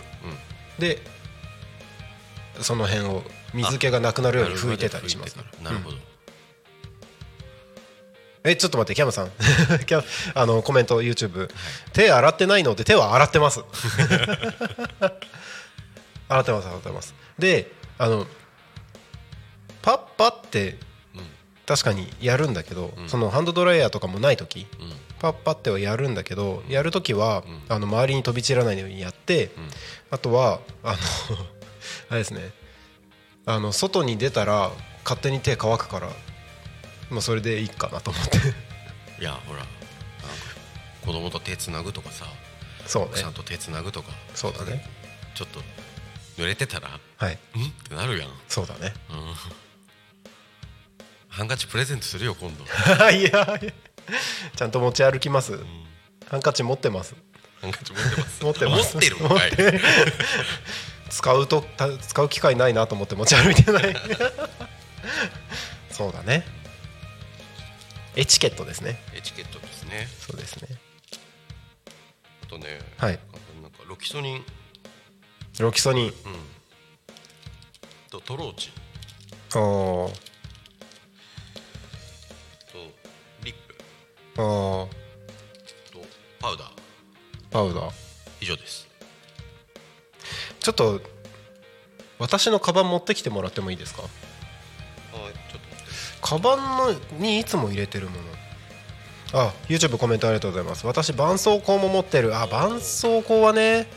[0.78, 1.00] で
[2.60, 5.38] その辺を水気がなくなるように拭いてたりします。
[5.62, 5.98] なるほど。
[8.44, 9.30] えちょっと待ってキャムさん。
[9.86, 11.50] キャあのコメント YouTube、
[11.94, 13.62] 手洗ってないので手は 洗ってます。
[16.28, 17.14] 洗ってます洗ってます。
[17.38, 18.26] であの
[19.82, 20.78] パッパって
[21.66, 24.68] 確かにやるんだけど、そのハンドドライヤーとかもない時、
[25.20, 29.52] パッパってはやるんだけどやる時は、あの周りに飛び散らないようにやって、
[30.10, 30.98] あとはあの
[32.10, 32.52] あれですね
[33.46, 34.72] あの外に出たら
[35.04, 36.10] 勝手に手乾くから
[37.10, 38.38] まあそれでいいかなと思って。
[39.20, 39.70] いやほらなんか
[41.06, 42.26] 子供と手つなぐとかさ
[42.88, 43.10] そうね。
[43.12, 44.88] 奥さんと手つなぐとかそうだね。
[45.36, 45.62] ちょっと
[46.38, 47.34] 濡れてたらはい。
[47.34, 47.36] ん？
[47.36, 48.94] ってなるやん、うん、そうだね。
[51.30, 52.64] ハンカチプレゼントするよ今度。
[53.12, 53.60] いや
[54.56, 55.60] ちゃんと持ち歩きます、
[56.30, 57.16] ハンカチ持ってます。
[57.62, 58.44] ハンカチ持ってます。
[58.44, 58.94] 持ってます。
[58.96, 59.52] 持ってるのかい
[61.12, 63.96] 使うとた使う機会ないなと思って持ち歩いてない。
[65.92, 66.46] そうだね。
[68.16, 69.04] エチケットですね。
[69.14, 70.08] エチケットですね。
[70.20, 70.70] そうですね。
[72.44, 73.20] あとねはい。
[73.62, 74.46] なんかロキソニン。
[75.60, 76.14] ロキソニン。
[78.10, 78.72] とトローチ。
[79.56, 80.14] おー。
[80.14, 80.18] と
[83.44, 83.56] リッ
[84.36, 84.42] プ。
[84.42, 84.90] おー。
[85.92, 86.00] と
[86.40, 86.72] パウダー。
[87.52, 87.94] パウダー。
[88.40, 88.91] 以上です
[90.62, 91.02] ちょっと
[92.20, 94.04] 私のカバン持ってきてもらってもいいですか？
[94.04, 94.12] はい
[95.52, 95.62] ちょっ
[96.22, 98.24] とカバンのにいつも入れてるもの。
[99.34, 100.86] あ YouTube コメントありがとうございます。
[100.86, 102.36] 私絆創膏も持ってる。
[102.38, 103.88] あ絆創膏はね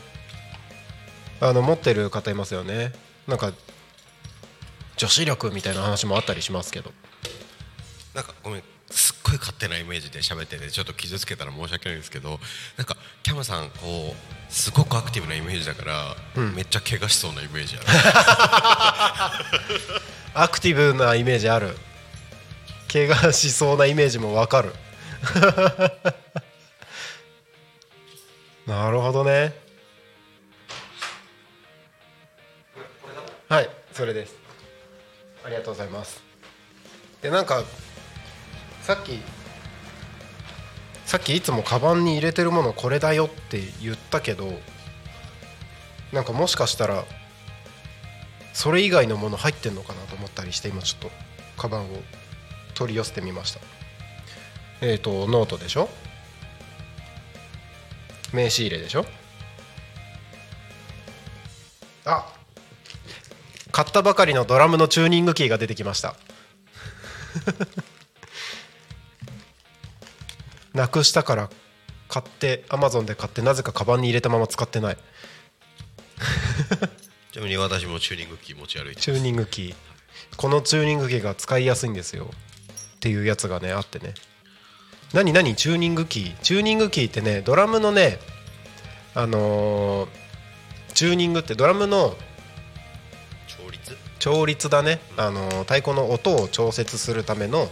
[1.39, 2.93] あの持ってる方いますよね。
[3.27, 3.53] なんか
[4.97, 6.91] 女子力みたいな話もあったりしますけど。
[8.13, 12.39] なんかごめんすっごい勝手なイメージで喋っててちょっと傷つけたら申し訳ないんですけど
[12.77, 16.15] なんかキャムさんこうすごくアクティブなイメージだから、
[16.55, 17.85] めっちゃ怪我しそうなイメージある。
[20.33, 21.77] アクティブなイメージある。
[22.91, 24.73] 怪我しそうなイメージもわかる。
[28.65, 29.53] なるほどね。
[33.47, 34.35] はいそれです。
[35.43, 36.21] ありがとうございます。
[37.21, 37.63] でなんか
[38.81, 39.21] さっき
[41.15, 44.51] さっきいつもカバンに入れてるものこれだよって言ったけど
[46.11, 47.05] なんかもしかしたら
[48.51, 51.15] それ以外のもの入ってんのかなと思ったりして今ちょっと
[51.55, 51.87] カバンを
[52.73, 53.61] 取り寄せてみました。
[54.81, 55.87] えっ、とノートでしょ？
[58.33, 59.05] 名刺入れでしょ？
[62.03, 62.29] あ
[63.71, 66.17] 買ったばかりのドラムのチューニングキーが出てきました。
[70.75, 71.49] なくしたから
[72.07, 74.97] 買ってアマゾンで買ってなぜかカバンに入れたまま使ってない。
[77.31, 79.75] ちなみに私もチューニングキー持ち歩いてチューニングキー。
[80.37, 82.29] このチューニングキーが使いやすいんですよ。
[82.97, 84.13] っていうやつがねあってね。
[85.13, 85.55] 何何？
[85.55, 86.35] チューニングキー？
[86.41, 88.19] チューニングキーってねドラムのね
[89.13, 90.09] あのー
[90.93, 92.15] チューニングってドラムの
[93.47, 93.97] 調律？
[94.19, 97.69] 調律だね、あのー太鼓の音を調節するための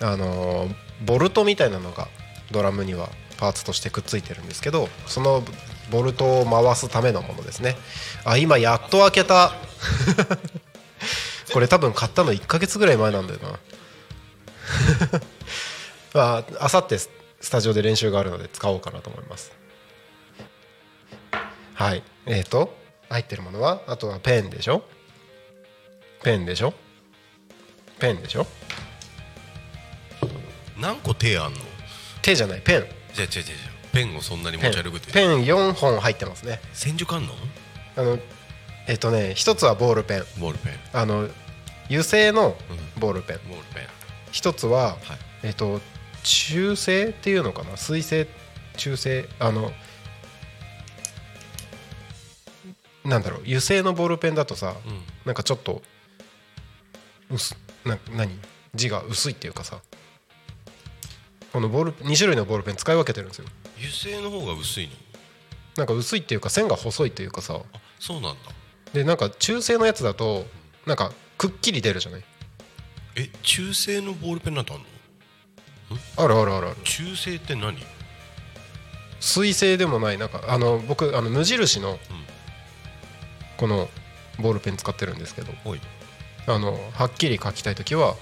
[0.00, 2.08] あのーボルトみたいなのが
[2.50, 5.42] ドラムにはパーツとしてくっついてるんですけどその
[5.90, 7.76] ボルトを回すためのものですね。
[8.24, 9.52] あ今やっと開けた。
[11.52, 13.58] これ多分買ったの1ヶ月ぐらい前なんだよな。
[16.14, 17.10] まあさってス
[17.50, 19.52] タジオで練習があるので使おうかなと思います。
[21.74, 22.02] はい。
[22.26, 22.74] えーと
[23.10, 24.82] 入ってるものはあとはペンでしょ？
[26.22, 26.72] ペンでしょ？
[27.98, 28.46] ペンでしょ？
[30.84, 31.60] 何個手あんの？
[32.20, 32.84] 手じゃないペン。
[33.14, 33.56] じゃあ違う違う違う
[33.92, 36.60] ペンをそんなに持ち歩くってペン4本入ってますね。
[36.74, 37.30] 千手観音
[37.96, 38.18] あの
[38.86, 40.24] えっ、とね一つはボールペン。
[40.38, 40.72] ボールペン。
[40.92, 41.28] あの
[41.86, 42.54] 油性の
[42.98, 43.38] ボールペン。
[43.48, 43.84] ボールペン。
[44.30, 44.98] 一つは、はい。
[45.44, 45.80] えっ、と
[46.22, 47.78] 中性っていうのかな？
[47.78, 48.28] 水性？
[48.76, 49.26] 中性？
[49.38, 49.72] あの
[53.06, 53.40] なんだろう？
[53.44, 55.00] 油性のボールペンだとさ、うん。
[55.24, 55.80] なんかちょっと
[57.30, 57.54] 薄
[57.86, 58.38] な何？
[58.74, 59.78] 字が薄いっていうかさ
[61.54, 63.44] このボール2種類のボールペン使い分けてるんですよ。
[63.76, 64.92] 油性の方が薄いの？
[65.76, 67.60] なんか薄いっていうか線が細いというかさ。
[67.72, 68.38] あそうなんだ。
[68.92, 70.46] でなんか中性のやつだと
[70.84, 72.24] なんかくっきり出るじゃない？
[73.14, 74.84] え中性のボールペンなんてあんの？
[76.16, 76.76] あるあるあるある。
[76.82, 77.78] 中性って何？
[79.20, 80.18] 水性でもない。
[80.18, 82.00] なんかあの僕あの無印の
[83.58, 83.88] この
[84.40, 85.52] ボールペン使ってるんですけど。
[85.64, 85.80] おい。
[86.48, 88.16] あのはっきり書きたい時は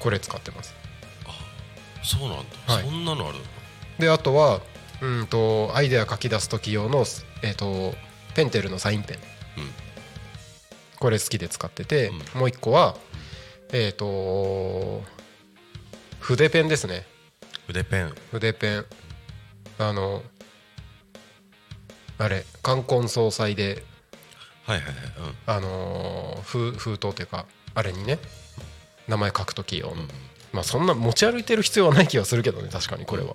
[0.00, 0.74] これ使ってます
[2.02, 2.84] そうなんだ、はい。
[2.84, 3.44] そんなのあるの？
[3.98, 4.60] であとは
[5.00, 7.04] うんとアイデア書き出す時用の、
[7.42, 7.94] えー、と
[8.34, 9.22] ペンテルのサインペン、うん。
[10.98, 12.96] これ好きで使ってて、うもう一個は
[13.72, 15.02] えっ、と
[16.20, 17.06] 筆ペンですね。
[17.66, 18.14] 筆ペン。
[18.30, 18.86] 筆ペン。
[19.78, 20.22] あの
[22.18, 23.84] あれ冠婚葬祭で
[24.64, 24.94] はいはいはい、
[25.46, 28.18] あのー封封筒というかあれにね
[29.06, 30.02] 名前書く時用の、
[30.52, 33.34] まあそんな持ち歩いてる必要はない気がするけどね確かにこれは、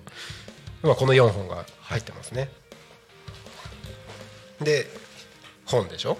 [0.82, 2.50] まあ、この4本が入ってますね、
[4.60, 4.86] で
[5.66, 6.12] 本でしょ？
[6.12, 6.18] うん、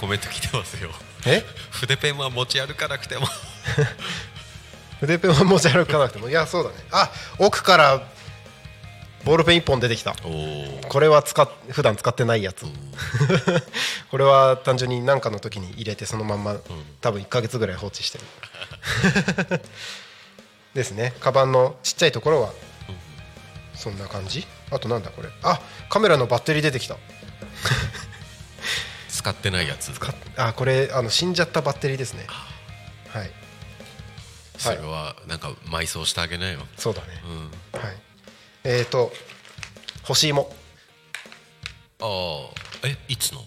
[0.00, 0.90] コメント来てますよ。
[1.26, 1.44] え？
[1.70, 3.26] 筆ペンは持ち歩かなくても。
[5.00, 6.28] 筆ペンは持ち歩かなくても。
[6.28, 6.76] いやそうだね。
[6.90, 8.08] あ奥から
[9.24, 10.16] ボールペン1本出てきた。
[10.88, 12.66] これは使っ普段使ってないやつ。
[14.10, 16.56] これは単純に何かの時に入れてそのまんま
[17.00, 18.24] 多分1ヶ月ぐらい放置してる。
[20.74, 21.14] ですね。
[21.20, 22.52] カバンのちっちゃいところは
[23.74, 24.46] そんな感じ？
[24.70, 25.28] あとなんだこれ？
[25.42, 26.96] あカメラのバッテリー出てきた。
[29.08, 29.92] 使ってないやつ。
[30.36, 32.26] あこれあの死んじゃったバッテリーですね。
[33.08, 33.30] はい。
[34.58, 37.08] それはなんか埋葬してあげなよ、そうだね。
[37.74, 37.80] うん。
[37.80, 38.11] はい
[38.64, 39.12] えっ、と
[40.04, 40.50] 干し芋。
[42.00, 43.40] ああえいつの？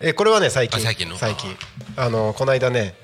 [0.00, 0.78] えーこれはね最近。
[0.78, 1.16] あ最近の？
[1.96, 2.94] あのこの間ね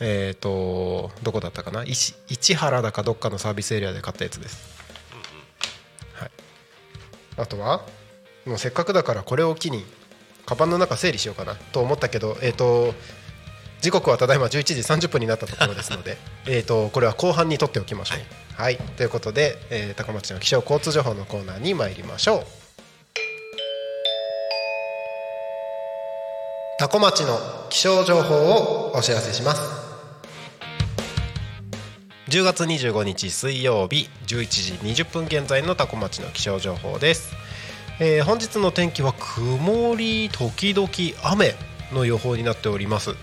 [0.00, 1.84] えっ、とどこだったかな？
[1.84, 4.78] 市市原だかどっかのサービスエリアで買ったやつです、
[6.14, 6.30] はい、
[7.36, 7.84] あとは
[8.46, 9.84] もうせっかくだからこれを機に
[10.46, 12.94] カバンの中整理しようかなと思ったけどえっ、と
[13.80, 16.16] 時刻はただいま11時30分になったところですので
[16.46, 18.18] えーとこれは後半に取っておきましょう。
[18.18, 18.26] はい、
[18.58, 18.76] はい。
[18.76, 22.44] ということで、えー高松の気象交通情報のコーナーに参りましょう。
[26.80, 27.38] タコ町の
[27.70, 29.62] 気象情報をお知らせします。
[32.30, 37.32] 10月25日水曜日11時20分現在のタコ町の気象情報です、
[38.00, 40.88] えー本日の天気は曇り時々
[41.32, 41.54] 雨
[41.92, 43.14] の予報になっております。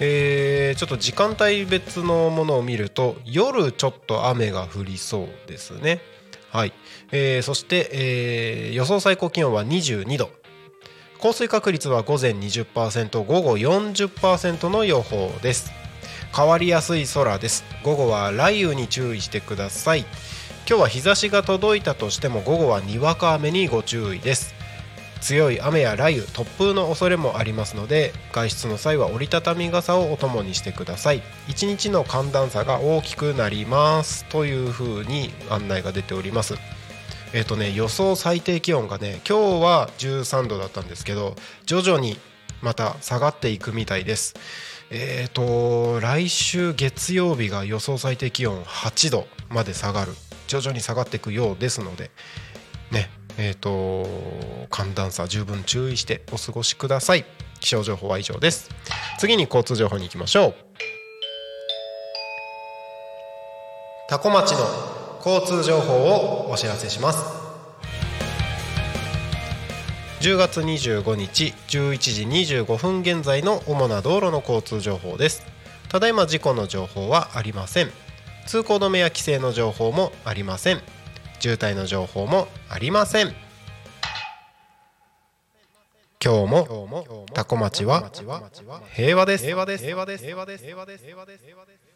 [0.00, 6.00] えーちょっと時間帯別のものを見ると夜ちょっと雨が降りそうですね。
[6.50, 6.72] はい、
[7.12, 10.30] えーそして、えー予想最高気温は22度。
[11.18, 15.72] 降水確率は午前20%午後40%の予報です。
[16.34, 17.64] 変わりやすい空です。
[17.82, 20.00] 午後は雷雨に注意してください。
[20.68, 24.55] 今日は日差しが届いたとしても午後はにわか雨にご注意です。
[25.20, 31.22] 強い雨や雷雨突風の恐れもありますので外出の際は折りたたみ傘をお供にしてください。
[31.48, 34.24] 一日の寒暖差が大きくなります。
[34.26, 36.54] というふうに案内が出ております。
[37.32, 42.18] えっ、とね予想最低気温がね今日は13度だったんですけど徐々に
[42.62, 44.34] また下がっていくみたいです。
[44.90, 50.12] えっ、と来週月曜日が予想最低気温8度まで下がる。
[50.46, 52.10] 徐々に下がっていくようですので
[52.90, 54.06] ねえっ、と
[54.70, 57.24] 寒暖差十分注意してお過ごしください。
[57.60, 58.70] 気象情報は以上です。
[59.18, 60.54] 次に交通情報に行きましょう。
[64.08, 64.58] タコ町の
[65.24, 67.18] 交通情報をお知らせします。
[70.20, 75.44] 10月25日11時25分現在の主な道路の交通情報です。
[75.88, 77.90] ただいま事故の情報はありません。
[78.46, 80.80] 通行止めや規制の情報もありません。
[81.38, 83.34] 渋滞の情報もありません。
[86.22, 88.10] 今日もタコ町は
[88.92, 89.44] 平和です。
[89.44, 89.84] 平和です。
[89.84, 90.24] 平和です。
[90.24, 91.86] 平和です平和です平和です平和です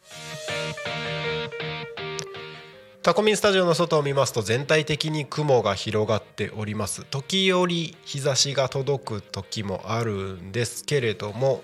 [3.03, 7.03] タコミンスタジオの外を見ますと全体的に雲が広がっております。
[7.09, 11.63] 時折日差しが届く時もあるんですけれども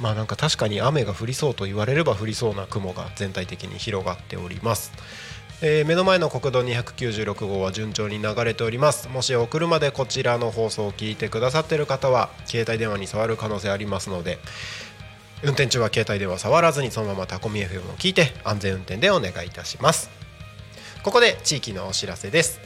[0.00, 4.92] まあなんか確かに雨が降りそうと言われれば降りそうな雲が全体的に広がっております
[5.60, 9.08] えー目の前の国道296号は順調に流れております。
[9.08, 14.38] もしお車でこちらの放送を聞いてくださっている方は携帯電話に触る可能性ありますので
[15.42, 20.10] 運転中は携帯電話触らずにそのままタコミ FM を聞いて安全運転でお願いいたします。
[21.02, 22.60] ここで地域のお知らせです、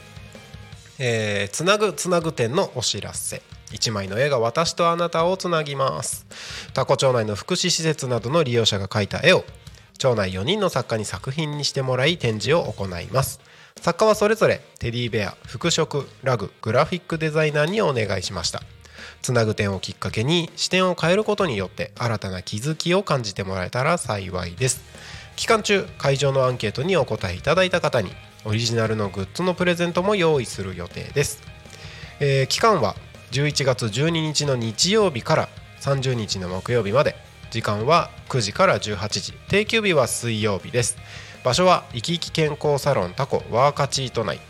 [0.99, 3.41] えーつなぐつなぐ展のお知らせ。
[3.71, 6.27] 1枚の絵が私とあなたをつなぎます。
[6.75, 9.47] タコ町内の福祉施設などの利用者が描いた絵を
[10.03, 13.39] 町内4人の作家に作品にしてもらい展示を行います。
[13.81, 15.87] 作家はそれぞれテディベア服飾
[16.25, 18.63] ラググラフィックデザイナーにお願いしました。
[19.23, 24.83] つなぐ点をきっかけに視点を変えることによって新たな気づきを感じてもらえたら幸いです。
[25.37, 28.11] 期間中会場のアンケートにお答えいただいた方に
[28.45, 31.41] オリジナルのグッズのプレゼントも用意する予定です、
[32.19, 32.97] えー期間は
[33.31, 35.49] 11月12日の日曜日から
[35.81, 37.32] 30日の木曜日まで。
[37.53, 39.35] 時間は9時から18時。
[39.49, 40.97] 定休日は水曜日です。
[41.45, 44.41] 場所は生き生き健康サロンタコワーカチート内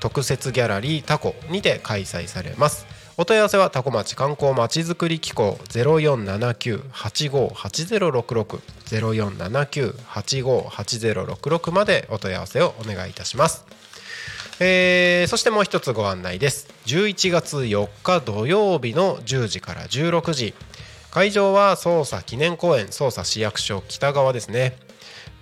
[0.00, 2.86] 特設ギャラリータコにて開催されます。
[3.18, 13.66] お問い合わせはタコ町観光まちづくり機構0479-858066 0479-858066までお問い合わせをお願いいたします。
[14.58, 16.66] えーそしてもう一つご案内です。
[16.86, 20.54] 11月4日土曜日の10時から16時。
[21.10, 24.76] 会場は捜査記念公園捜査市役所北側ですね。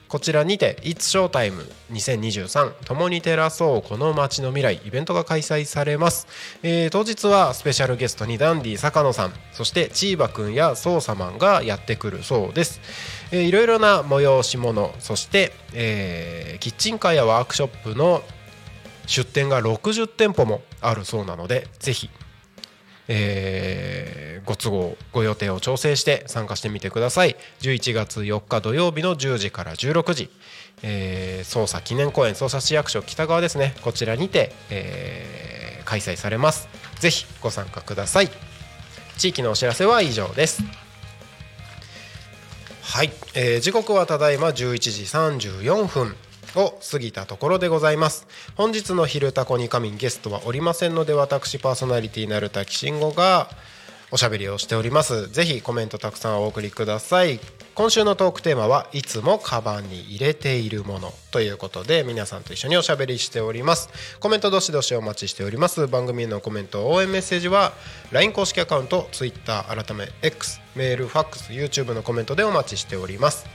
[0.08, 6.26] こちらにて「It's Showtime 2023共に照らそうこの街の未来」イベントが開催されます、
[6.62, 12.80] えー当日はスペシャルゲストにダンディ坂野さんそしてチーバくんや捜査マンがやってくるそうです、
[13.32, 18.22] いろいろな催し物そして、えーキッチンカーやワークショップの
[19.06, 22.08] 出店が60店舗もあるそうなのでぜひ、
[23.08, 27.36] えーご都合ご予定を調整して参加してみてください。
[27.60, 30.30] 11月4日土曜日の10時から16時、
[30.82, 33.74] えー捜査記念公園捜査市役所北側ですね。
[33.82, 36.68] こちらにて、えー開催されます。
[36.98, 38.30] ぜひご参加ください。
[39.16, 40.62] 地域のお知らせは以上です。
[42.82, 45.02] はい、えー時刻はただいま11時
[45.62, 46.16] 34分。
[46.56, 48.26] を過ぎたところでございます。
[48.56, 53.50] 本日の「昼タコに仮眠」ゲストはおりませんので私パーソナリティなる滝慎吾が
[54.10, 55.28] おしゃべりをしております。
[55.28, 57.40] ぜひコメントたくさんお送りください。
[57.74, 61.12] 今週のトークテーマはいつもカバンに入れているもの。
[61.30, 63.90] ということで皆さんと一緒におしゃべりしております。
[64.18, 65.86] コメントどしどしお待ちしております。
[65.86, 67.74] 番組へのコメント応援メッセージは
[68.10, 73.46] LINE 公式アカウント Twitter 改め X メールファックス YouTube のコメントでお待ちしております。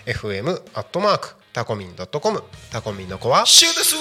[0.05, 3.95] fm アットマークタコミン .com タコミンの子はシューです。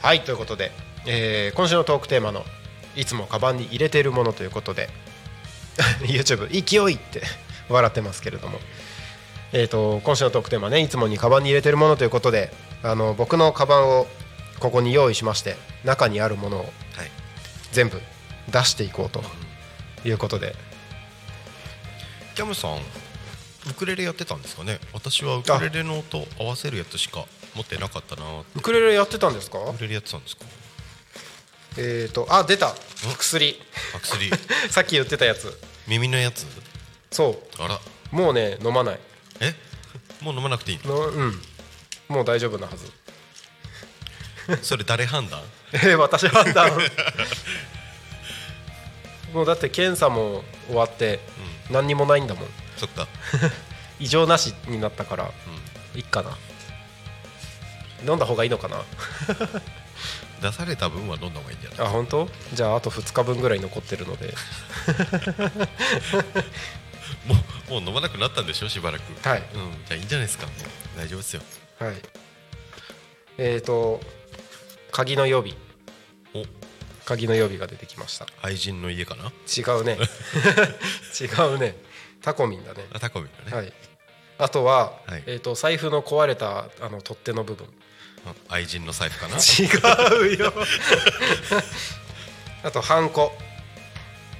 [0.01, 0.71] はいということで、
[1.07, 2.43] えー今週のトークテーマの
[2.95, 4.89] いつもカバンに入れているものということで
[6.03, 7.21] YouTube 勢いって
[7.69, 8.59] 笑ってますけれども。
[9.55, 12.51] えー、と今週のトークテーマねいつもにカバンに入れてるものということで
[12.81, 14.07] あの僕のカバンを
[14.59, 17.11] ここに用意しまして中にあるものをはい。
[17.71, 18.01] 全部
[18.49, 19.23] 出していこうと
[20.07, 20.55] いうことで。
[22.35, 22.77] キャムさん
[23.69, 24.79] ウクレレやってたんですかね？
[24.93, 27.25] 私はウクレレの音合わせるやつしか
[27.55, 29.59] 持ってなかったなウウクレレやってたんですか？
[29.77, 30.43] クレレやってたんですか？
[31.77, 32.73] えっ、とあ出た。
[33.17, 33.59] 薬。
[33.95, 34.29] あ薬。
[34.69, 35.57] さっき言ってたやつ。
[35.87, 36.45] 耳のやつ？
[37.11, 37.75] そあら。
[38.11, 38.99] うもうね飲まない。
[39.39, 39.53] え？
[40.21, 40.95] もう飲まなくていいの？
[41.07, 41.41] うん。
[42.09, 42.91] もう大丈夫なはず。
[44.49, 45.41] のそれ誰判断？
[45.73, 46.71] えー、私判断
[49.33, 51.19] もうだって検査も終わって
[51.71, 52.47] 何にもないんだもん。
[52.77, 53.07] そっか。
[53.99, 55.31] 異常なしになったから、
[55.95, 56.37] いっかな。
[58.05, 58.81] 飲んだ方がいいのかな。
[60.41, 61.87] 出された分は飲んだ方がいいんじゃない？
[61.87, 62.29] あ本当？
[62.53, 64.33] じゃああと2日分ぐらい残ってるので。
[67.25, 67.35] も
[67.69, 68.69] うもう飲まなくなったんでしょ？
[68.69, 69.27] しばらく。
[69.27, 69.43] はい。
[69.53, 70.47] うん、じゃあいいんじゃないですか。
[70.97, 71.41] 大丈夫ですよ。
[71.79, 71.95] はい。
[73.37, 74.01] えーと
[74.91, 75.55] 鍵の予備。
[75.55, 75.62] お
[77.05, 78.25] 鍵の予備が出てきました。
[78.41, 79.25] 愛人の家かな？
[79.25, 79.97] 違うね。
[81.19, 81.75] 違うね。
[82.21, 82.85] タコミンだね。
[82.93, 83.73] あタコミンだね、はい。
[84.37, 85.23] あとは、はい。
[85.25, 87.67] えー、と財布の壊れたあの取っ手の部分。
[88.25, 89.35] あ愛人の財布かな？
[89.35, 90.53] 違うよ。
[92.63, 93.35] あとハンコ。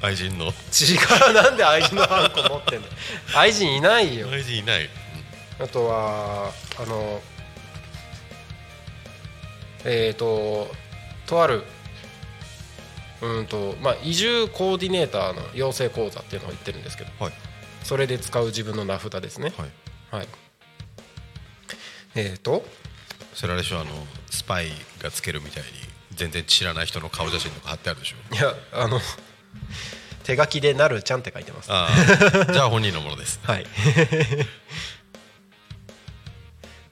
[0.01, 0.45] 愛人の。
[0.45, 0.49] 違
[1.29, 1.33] う。
[1.33, 2.87] なんで愛人のハンコ持ってんの？
[3.35, 4.29] 愛人いないよ。
[4.31, 4.89] 愛人いない、
[5.59, 7.21] あとはあの
[9.85, 10.73] えっ、と
[11.25, 11.63] とある
[13.23, 17.33] うんとまあ移住コーディネーターの養成講座っていうのを言ってるんですけどはい。
[17.83, 19.53] それで使う自分の名札ですね。
[19.57, 19.69] はい。
[20.11, 20.27] はい。
[22.15, 22.63] えっ、と
[23.33, 23.89] それあれでしょあの
[24.29, 24.69] スパイ
[25.01, 25.69] がつけるみたいに
[26.11, 28.99] 全然知らない人の顔写真とか貼ってあるでしょいやあの
[30.23, 31.71] 手書きで「なるちゃん」って書いてます。
[31.71, 31.89] あ
[32.49, 33.39] あじゃあ本人のものです。
[33.47, 33.65] はい。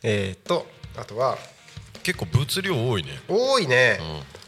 [0.03, 0.67] えっと
[0.97, 1.37] あとは
[2.03, 3.19] 結構物量多いね。
[3.27, 4.40] 多いね、うん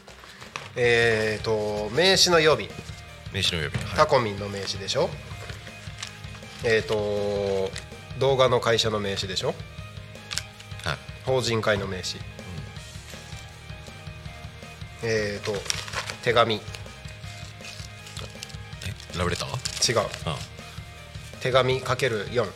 [0.76, 2.68] えっ、と名刺の予備。
[3.32, 3.84] 名刺の予備。
[3.96, 5.08] タコミンの名刺でしょ？
[6.64, 7.70] えっ、と
[8.18, 9.48] 動画の会社の名刺でしょ？
[9.48, 9.56] はい。
[11.24, 12.18] 法人会の名刺、
[15.02, 15.52] えっ、と
[16.22, 16.60] 手紙。
[19.16, 20.00] ラブレター？
[20.26, 20.36] あ
[21.40, 22.46] 手紙かける4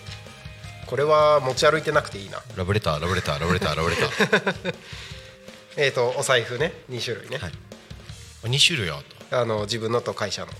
[0.86, 2.42] これは持ち歩いてなくていいな。
[2.56, 4.74] ラブレターラブレターラブレターラブレター。
[5.76, 6.72] えっ、とお財布ね。
[6.90, 7.52] 2種類ね、はい
[8.42, 10.52] 2種類あっあの自分のと会社の、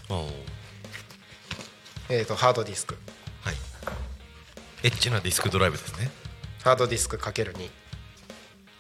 [2.11, 2.97] えー、とハードディスク。
[3.43, 3.55] はい。
[4.83, 6.11] エッチなディスクドライブですね。
[6.65, 7.71] ハードディスクかける2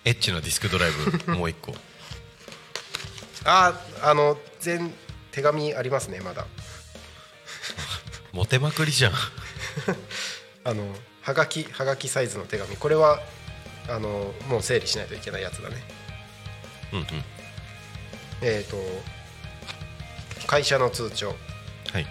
[0.05, 0.90] エッチなディスクドライ
[1.26, 1.74] ブ もう一個。
[3.44, 4.92] あーあの全
[5.32, 6.46] 手紙ありますねまだ。
[8.32, 9.12] モテまくりじゃん。
[10.64, 12.76] あのはがきはがきサイズの手紙。
[12.76, 13.22] これは
[13.88, 15.82] あのもう整理しないといけないやつだね。
[16.92, 17.07] うんうん
[18.43, 18.76] えっ、と
[20.47, 21.34] 会社の通帳。
[21.93, 22.07] はい。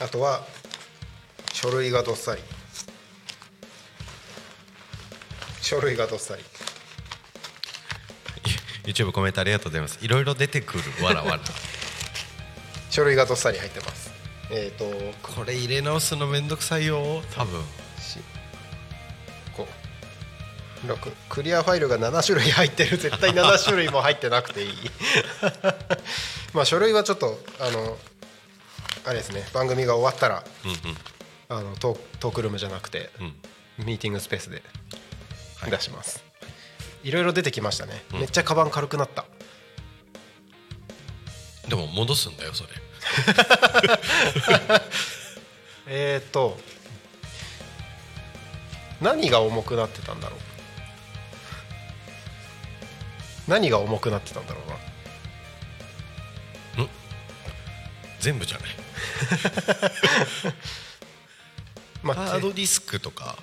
[0.00, 0.44] あとは
[1.52, 2.42] 書類がどっさり。
[5.60, 6.42] 書類がどっさり。
[8.84, 9.98] YouTube コメントありがとうございます。
[10.02, 11.40] いろいろ出てくるわらわら。
[12.90, 14.12] 書類がどっさり入ってます。
[14.50, 14.84] えっ、と
[15.22, 17.62] これ入れ直すのめんどくさいよ多分
[20.86, 22.96] 6クリアファイルが7種類入ってる。
[22.96, 24.72] 絶対7種類も入ってなくていい。
[26.54, 27.98] まあ書類はちょっとあの
[29.04, 29.46] あれですね。
[29.52, 30.78] 番組が終わったらうんうん。
[31.48, 33.34] あのトークルームじゃなくてうん。
[33.86, 34.62] ミーティングスペースで
[35.60, 35.70] はい。
[35.70, 36.22] 出します、
[37.02, 39.24] い、ろいろ出てきましたね、めっちゃカバン軽くなった。
[41.68, 42.70] でも戻すんだよそれ。
[45.86, 46.58] えーと
[49.00, 50.40] 何が重くなってたんだろう
[53.48, 54.76] 何が重くなってたんだろうな。
[58.24, 58.70] 全部じゃない。
[62.02, 63.36] まあ、ハードディスクとか。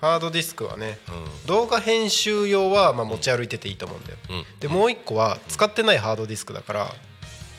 [0.00, 1.46] ハードディスクはねうん。
[1.46, 4.46] 動画編集用はまあ持ち歩いてていいと思うんだよ、うん。
[4.60, 6.94] でもう一個は使ってないハードディスクだから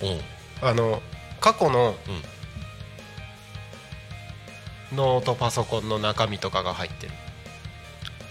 [0.01, 0.21] おう
[0.61, 1.03] あの
[1.41, 2.11] 過去のう
[4.93, 4.95] ん。
[4.95, 7.13] ノートパソコンの中身とかが入ってる。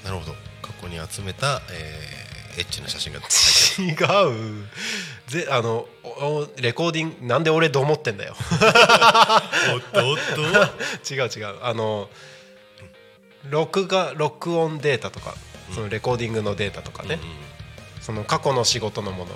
[0.05, 0.35] なるほど。
[0.63, 2.28] 過去に集めた、えー
[2.59, 4.67] エッチな写真が入って違う。
[5.29, 5.87] ぜあの
[6.61, 8.35] レコーディングなんで俺どう思ってんだよ。
[8.35, 11.15] るおっとおっと。
[11.15, 11.57] 違う違う。
[11.63, 12.11] あの
[13.49, 15.35] 録画録音データとか
[15.73, 18.03] そのレコーディングのデータとかね、うんうん。
[18.03, 19.33] その過去の仕事のもの。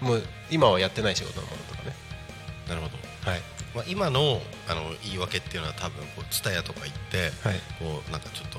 [0.00, 1.94] もう今はやってない仕事のものとかね。
[2.68, 2.96] なるほど、
[3.30, 3.40] はい。
[3.74, 7.58] まあ、今のあの言い訳っていうのは多分こう蔦屋とか行って、はい。
[7.78, 8.58] こうなんかちょっと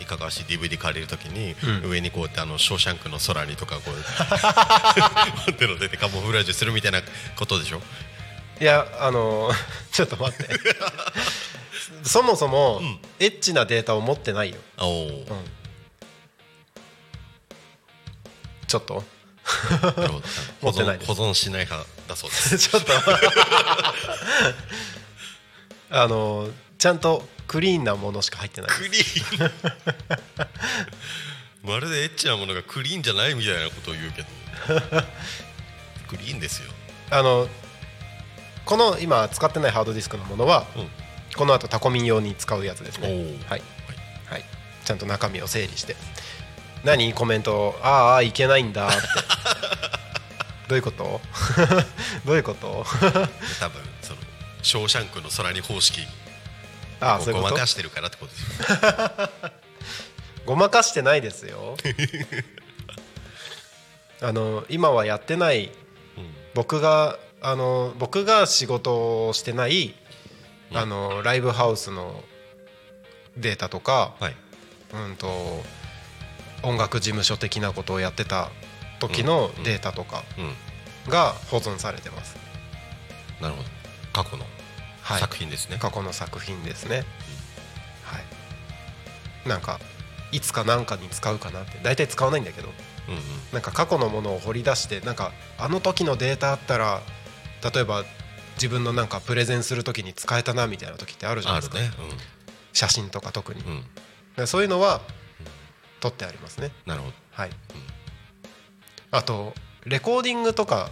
[0.00, 1.90] いかがわしい DVD 借りるときに、うん。
[1.90, 3.94] 上にこうやってあの「ショーシャンクの空に」とかこう
[5.50, 7.02] 持っての出てカモフラージュするみたいな
[7.36, 7.80] ことでしょ？
[8.60, 9.50] いやあの
[9.92, 10.48] ちょっと待って。
[12.02, 13.00] そもそも、ん。
[13.20, 15.26] エッチなデータを持ってないよ、おお、うん、
[18.66, 19.04] ちょっと。
[20.62, 20.98] 持ってない。
[21.04, 22.58] 保存しない派だそうです。
[22.58, 22.92] ちょっと。
[25.90, 29.50] あのちゃんとクリーンなものしか入ってないクリーン。
[31.68, 34.28] まるでエッチなものがクリーンじゃないみたいなことを言うけど。
[36.08, 36.70] クリーンですよ。
[37.10, 37.48] あの
[38.64, 40.90] この今使ってないハードディスクのものは、うん。
[41.36, 43.08] この後タコミン用に使うやつですね。
[43.48, 43.62] はい、
[44.26, 44.44] はい、
[44.84, 45.96] ちゃんと中身を整理して。
[46.84, 47.12] 何？
[47.12, 47.78] コメント。
[47.82, 48.96] ああいけないんだって。
[50.68, 51.20] どういうこと？
[52.24, 52.86] どういうこと？
[53.60, 54.18] 多分その
[54.62, 56.00] 「ショーシャンクの空に」方式
[57.04, 58.80] あごまかしてるからってことですよ。
[60.46, 61.76] ごまかしてないですよ。
[64.20, 65.70] あの今はやってない。
[66.54, 69.94] 僕があの僕が仕事をしてない、
[70.72, 72.22] あのライブハウスの
[73.36, 74.36] データとか、はい。
[74.92, 75.64] うん、と
[76.62, 78.52] 音楽事務所的なことをやってた
[79.00, 80.54] 時のデータとかうん。
[81.08, 82.36] が保存されてます、
[83.40, 83.68] なるほど。
[84.12, 84.44] 過去の
[85.04, 85.20] はい。
[85.20, 87.04] 作品ですね、過去の作品ですね、
[88.04, 88.18] は
[89.44, 89.48] い。
[89.48, 89.78] なんか
[90.32, 91.78] いつか何かに使うかなって。
[91.82, 92.68] 大体使わないんだけど。
[93.08, 93.20] うんうん。
[93.52, 97.02] なんか過去のものを掘り出してなんかあの時のデータあったら
[97.72, 98.04] 例えば
[98.56, 101.94] 自分のなんかプレゼンする時に使えたなみたいな時ってあるじゃないですか、あるね。
[102.72, 103.62] 写真とか特に、
[104.36, 105.00] うん、そういうのは
[106.00, 106.70] 撮ってありますね。
[106.86, 107.14] なるほど。
[107.32, 107.50] はい、
[109.10, 110.90] あとレコーディングとか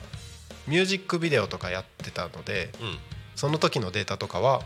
[0.66, 2.98] ミュージックビデオとかやってたのでうん
[3.42, 4.62] その時のデータとかは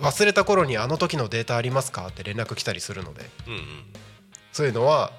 [0.00, 3.60] 忘れた頃にあの時のデータありますかって連絡来たりするのでうんうん。
[4.50, 5.12] そういうのは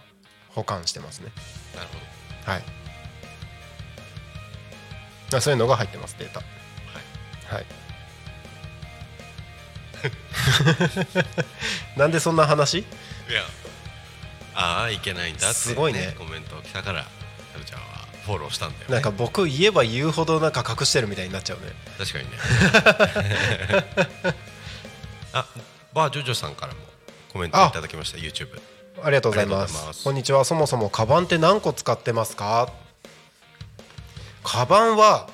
[0.50, 1.32] 保管してますね。
[1.76, 1.88] なる
[2.46, 2.64] ほはい。
[5.36, 6.40] あそういうのが入ってますデータ。
[6.40, 6.46] ど
[7.52, 7.62] はい。
[7.62, 7.66] はい。
[12.00, 12.80] なんでそんな話？
[12.80, 12.86] い
[13.32, 13.44] や。
[14.56, 16.16] ああいけないんだって、すごいね。
[16.18, 17.06] コメント来たからは
[17.56, 17.93] るちゃんは
[18.26, 18.94] フォローしたんだよね。
[18.94, 21.66] なんか僕言えば言うほどなんか隠してるみたいになっちゃうね。
[21.98, 22.38] 確かにね。
[25.34, 25.46] あ
[25.94, 26.80] バージョジョさんからも
[27.32, 28.60] コメントいただきました YouTube
[29.04, 30.04] ありがとうございます。
[30.04, 32.70] こんにちはそもそもカバンって何個使ってますか？
[34.44, 35.28] カバンは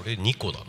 [0.00, 0.64] 俺2個だな。
[0.64, 0.68] ん？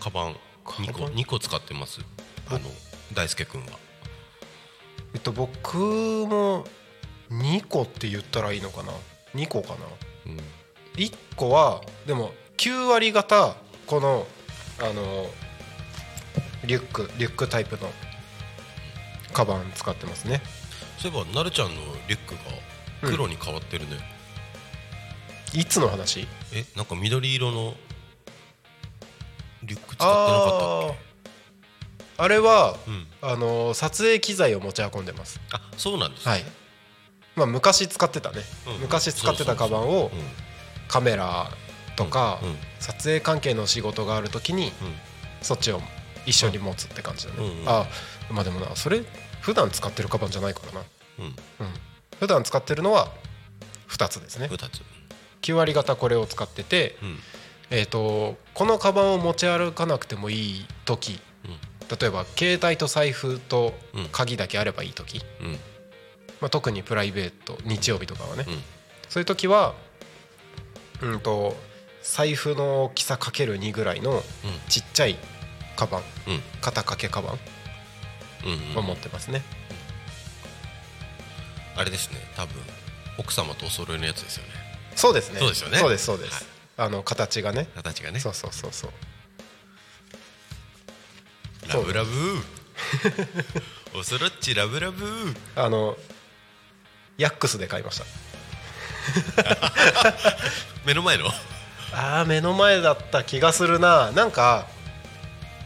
[0.00, 1.38] カバン2個カバン？2個？
[1.38, 2.00] 使ってます？
[2.48, 2.60] あの
[3.12, 3.72] 大輔君は。
[5.14, 6.64] えっと僕も
[7.30, 8.92] 2個って言ったらいいのかな
[9.34, 9.76] ？2個かな？
[10.26, 10.40] うん。
[10.96, 13.54] 1個はでも9割方
[13.86, 14.26] この
[14.80, 15.26] あの
[16.64, 17.88] リュックリュックタイプの
[19.32, 20.42] カバン使ってますね。
[20.98, 21.74] そういえばなるちゃんの
[22.08, 22.40] リュックが
[23.08, 23.96] 黒に変わってるね、
[25.54, 26.26] いつの話？
[26.52, 27.74] えなんか緑色の
[29.62, 30.96] リュック使ってなかったっ
[32.16, 33.06] ああれはけうん。
[33.20, 35.40] あの撮影機材を持ち運んでます。
[35.52, 36.32] あそうなんですね。
[36.32, 36.44] はい
[37.38, 38.80] まあ昔使ってたね、うん。
[38.82, 40.20] 昔使ってたカバンをうん。
[40.88, 41.50] カメラ
[41.96, 42.40] とか、
[42.80, 44.72] 撮影関係の仕事がある時にうん。
[45.42, 45.80] そっちを
[46.26, 47.86] 一緒に持つって感じだね、あ
[48.30, 49.02] まあでもなそれ
[49.40, 50.80] 普段使ってるカバンじゃないからな、
[51.20, 51.24] うん。
[51.24, 51.34] うん、
[52.18, 53.08] 普段使ってるのは
[53.88, 54.48] 2つですね。
[54.50, 54.82] 二つ。
[55.42, 57.18] 9割方これを使ってて、うん。
[57.70, 61.20] えー、とこのカバンを持ち歩かなくてもいい時
[62.00, 63.74] 例えば携帯と財布と
[64.12, 65.58] 鍵だけあればいい時、うん
[66.40, 68.62] まあ、特にプライベート日曜日とかはね、うん。
[69.08, 69.74] そういう時は
[71.02, 71.56] うんと
[72.02, 74.22] 財布の大きさかける2ぐらいの
[74.68, 75.16] ちっちゃい
[75.76, 76.40] カバンうん。
[76.60, 77.38] 肩掛けカバン
[78.44, 79.42] うんうんを持ってますね、
[81.74, 82.18] あれですね。
[82.36, 82.54] 多分
[83.18, 84.50] 奥様とお揃いのやつですよね。
[84.94, 85.40] そうですね。
[85.40, 85.78] そうですよね。
[85.78, 86.88] そうですそうです、はい。
[86.88, 87.68] あの形がね。
[87.74, 88.20] 形がね。
[88.20, 88.90] そうそうそうそう。
[91.68, 92.10] ラブラブ
[93.98, 95.98] おそろっちラブラブあの
[97.18, 98.04] ヤックスで買いました。
[100.86, 101.26] 目の前の？
[101.92, 104.12] あー目の前だった気がするな。
[104.12, 104.66] なんか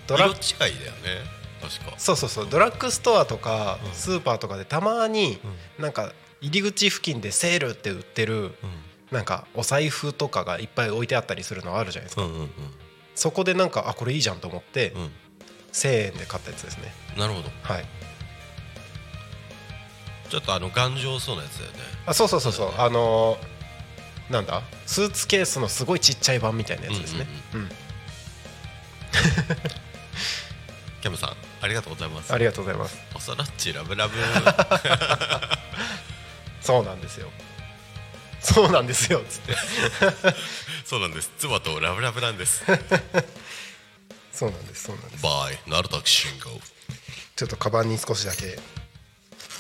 [0.07, 0.35] ドラ色
[0.67, 1.25] 違いだよね。
[1.61, 1.95] 確か。
[1.99, 2.49] そうそうそう。
[2.49, 3.93] ドラッグストアとかうん。
[3.93, 5.39] スーパーとかでたまに
[5.79, 8.55] なんか入り口付近でセールって売ってる
[9.11, 12.23] なんかお財布とかがいっぱい置いてあったりするのあるじゃないですか。
[12.23, 12.51] うんうんうん。
[13.15, 15.13] そこでなんかあこれいいじゃんと思ってうん。
[15.73, 16.95] 1000円で買ったやつですね。
[17.17, 17.51] なるほど。
[17.63, 17.85] はい
[20.33, 21.79] ちょっとあの頑丈そうなやつだよね。
[22.07, 22.73] あそうそうそうそう。
[22.79, 24.63] あのーなんだ？
[24.87, 27.27] スーツケースのすごいちっちゃい版みたいなやつですね。
[27.53, 27.69] うん
[31.03, 32.33] キャムさんありがとうございます。
[32.33, 32.97] ありがとうございます。
[33.15, 34.15] おそらっちラブラブ。
[36.63, 37.29] そうなんですよ。
[38.41, 39.23] そうなんですよ。
[39.29, 39.55] つって
[40.87, 41.31] そうなんです。
[41.39, 42.65] 妻とラブラブなんです。
[44.33, 45.23] そうなんですそうなんです。
[45.23, 45.59] バイ。
[45.67, 46.59] ナルタク信号。
[47.37, 48.59] ちょっとカバンに少しだけ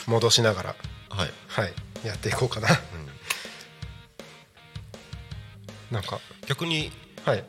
[0.06, 0.76] 戻しながら。
[1.10, 1.30] はい。
[1.48, 1.72] はい。
[2.06, 2.68] やっていこうかな、
[5.90, 6.18] なんか。
[6.46, 6.90] 逆に。
[7.24, 7.44] はい。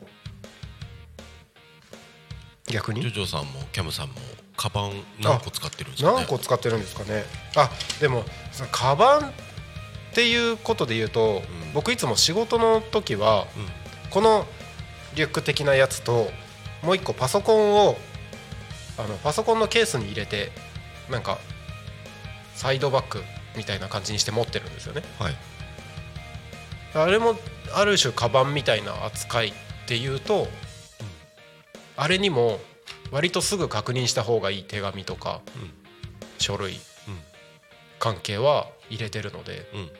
[2.70, 3.02] 逆に？
[3.02, 4.14] ジョジョさんもキャムさんも
[4.56, 6.16] カバン何個使ってるんですかね？
[6.16, 7.24] 何個使ってるんですかね。
[7.56, 8.24] あでも
[8.70, 9.32] カバンっ
[10.14, 11.72] ていうことで言うと、うん。
[11.74, 14.10] 僕いつも仕事の時はうん。
[14.10, 14.46] この
[15.16, 16.28] リュック的なやつと
[16.82, 17.96] もう一個パソコンを
[18.96, 20.52] あのパソコンのケースに入れて
[21.10, 21.38] なんか
[22.54, 23.22] サイドバッグ
[23.56, 25.02] みたいな感じにして持ってるんですよね。
[25.18, 25.36] はい。
[26.94, 27.36] あれも
[27.74, 29.52] ある種カバンみたいな扱いっ
[29.86, 30.46] ていうと、
[31.96, 32.60] あれにも
[33.10, 35.72] 割とすぐ確認した方がいい手紙とか、うん。
[36.38, 36.78] 書類
[37.98, 39.90] 関係は入れてるので、うん。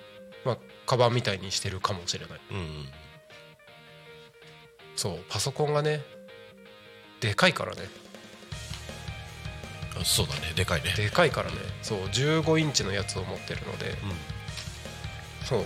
[0.44, 2.40] まあカバンみたいにしてるかもしれない。
[2.50, 2.88] うんうん。
[4.96, 6.02] そうパソコンがね
[7.20, 7.82] でかいからね。
[7.82, 8.03] あ
[10.03, 10.92] そうだねでかいね。
[10.97, 11.57] でかいからね。
[11.82, 13.90] そう15インチのやつを持ってるので。
[13.90, 13.97] うん。
[15.47, 15.64] そう。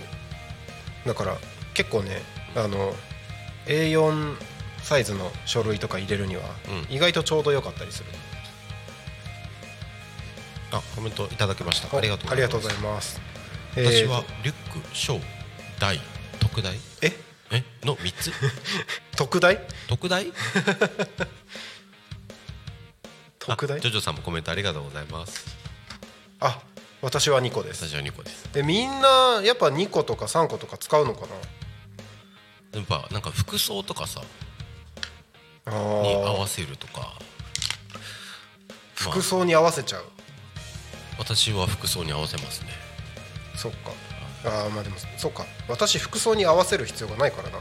[1.07, 1.37] だから
[1.75, 2.23] 結構ね
[2.55, 2.95] あの
[3.67, 4.37] A4
[4.83, 6.43] サイズの書類とか入れるには
[6.89, 6.95] うん。
[6.95, 8.07] 意外とちょうど良かったりする、
[10.73, 11.97] あコメントいただきました。
[11.97, 13.21] ありがとうございまますす
[13.75, 14.23] 私はえー。
[14.23, 15.21] とリュック小
[15.81, 15.99] 大
[16.41, 16.75] 特大？
[17.03, 17.13] え？
[17.51, 17.65] え？
[17.85, 18.33] の3つ？
[19.17, 19.59] 特大？
[19.89, 20.27] 特大？
[23.49, 25.57] 特大あジョジョさんもコメントありがとうございます。
[26.41, 26.61] あ
[27.03, 27.89] 私は2個です。
[27.89, 28.53] 私は2個です。
[28.53, 31.27] でみんなやっぱ2個とか3個とか使うのか
[32.73, 34.21] やっぱなんか服装とかさ
[35.67, 37.01] に合ーわせるとか。
[37.01, 37.13] まあ
[38.95, 40.05] 服装に合わせちゃう？
[41.19, 42.69] 私は服装に合わせますね。
[43.57, 43.93] そっか。
[44.45, 45.45] ああまあでもそっか。
[45.69, 47.59] 私服装に合わせる必要がないからな。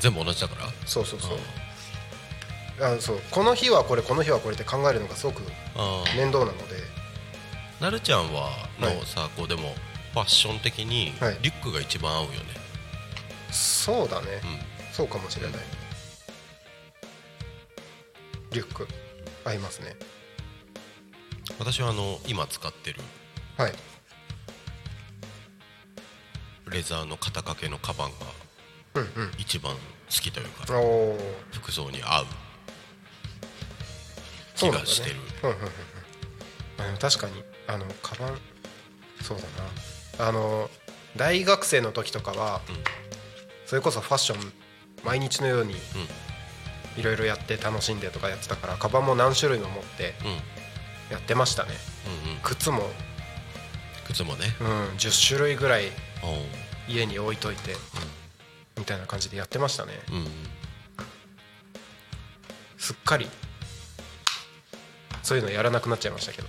[0.00, 0.68] 全部同じだから？
[0.86, 1.38] そうそうそう
[2.80, 3.20] あそう。
[3.30, 5.42] この日はこれこの日はこれって考えるのがすごく
[6.16, 6.76] 面倒なので。
[7.80, 9.06] なるちゃんはのはい。
[9.06, 9.74] さこうでも
[10.12, 11.38] ファッション的にはい。
[11.42, 12.38] リュックが一番合うよね。
[13.50, 14.92] そうだね、うん。
[14.92, 15.60] そうかもしれない。
[18.52, 18.86] リュック。
[19.44, 19.96] 合いますね。
[21.58, 23.00] 私はあの今使ってる
[23.56, 23.72] はい。
[26.70, 28.16] レザーの肩掛けのカバンが
[28.94, 29.32] うんうん。
[29.38, 29.78] 一番好
[30.10, 31.18] きというかおお
[31.52, 32.26] 服装に合う
[34.58, 35.16] 気がしてる。
[35.42, 35.60] うんうんう
[36.88, 36.98] んうん。
[36.98, 38.38] 確かにあのカバン
[39.22, 39.44] そうだ
[40.22, 40.28] な。
[40.28, 40.70] あの
[41.16, 42.60] 大学生の時とかは、
[43.66, 44.52] それこそファッション
[45.04, 45.74] 毎日のように
[46.96, 50.28] いろいろやって楽しんでとかやってたからカバンも何種類も持ってうん。
[50.28, 50.38] うん
[51.10, 51.70] やってましたね。
[52.26, 52.38] うんうん。
[52.42, 52.82] 靴も、
[54.06, 54.46] 靴もね。
[54.60, 54.66] うん、
[54.98, 55.84] 10種類ぐらい
[56.86, 57.74] 家に置いといて、
[58.76, 59.92] みたいな感じでやってましたね。
[60.10, 60.26] うんうん。
[62.76, 63.28] すっかり
[65.22, 66.48] そういうのやらなくなっちゃいましたけど。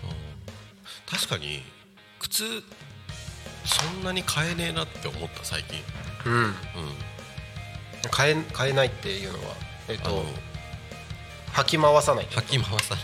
[1.09, 1.63] 確かに
[2.19, 2.43] 靴
[3.65, 5.81] そんなに買えねえなって思った最近。
[6.25, 6.33] うん。
[6.43, 6.53] うん。
[8.11, 9.55] 買え買えないっていうのは
[9.87, 10.23] えっと
[11.53, 12.25] 履き回さない。
[12.25, 13.03] 履き回さない。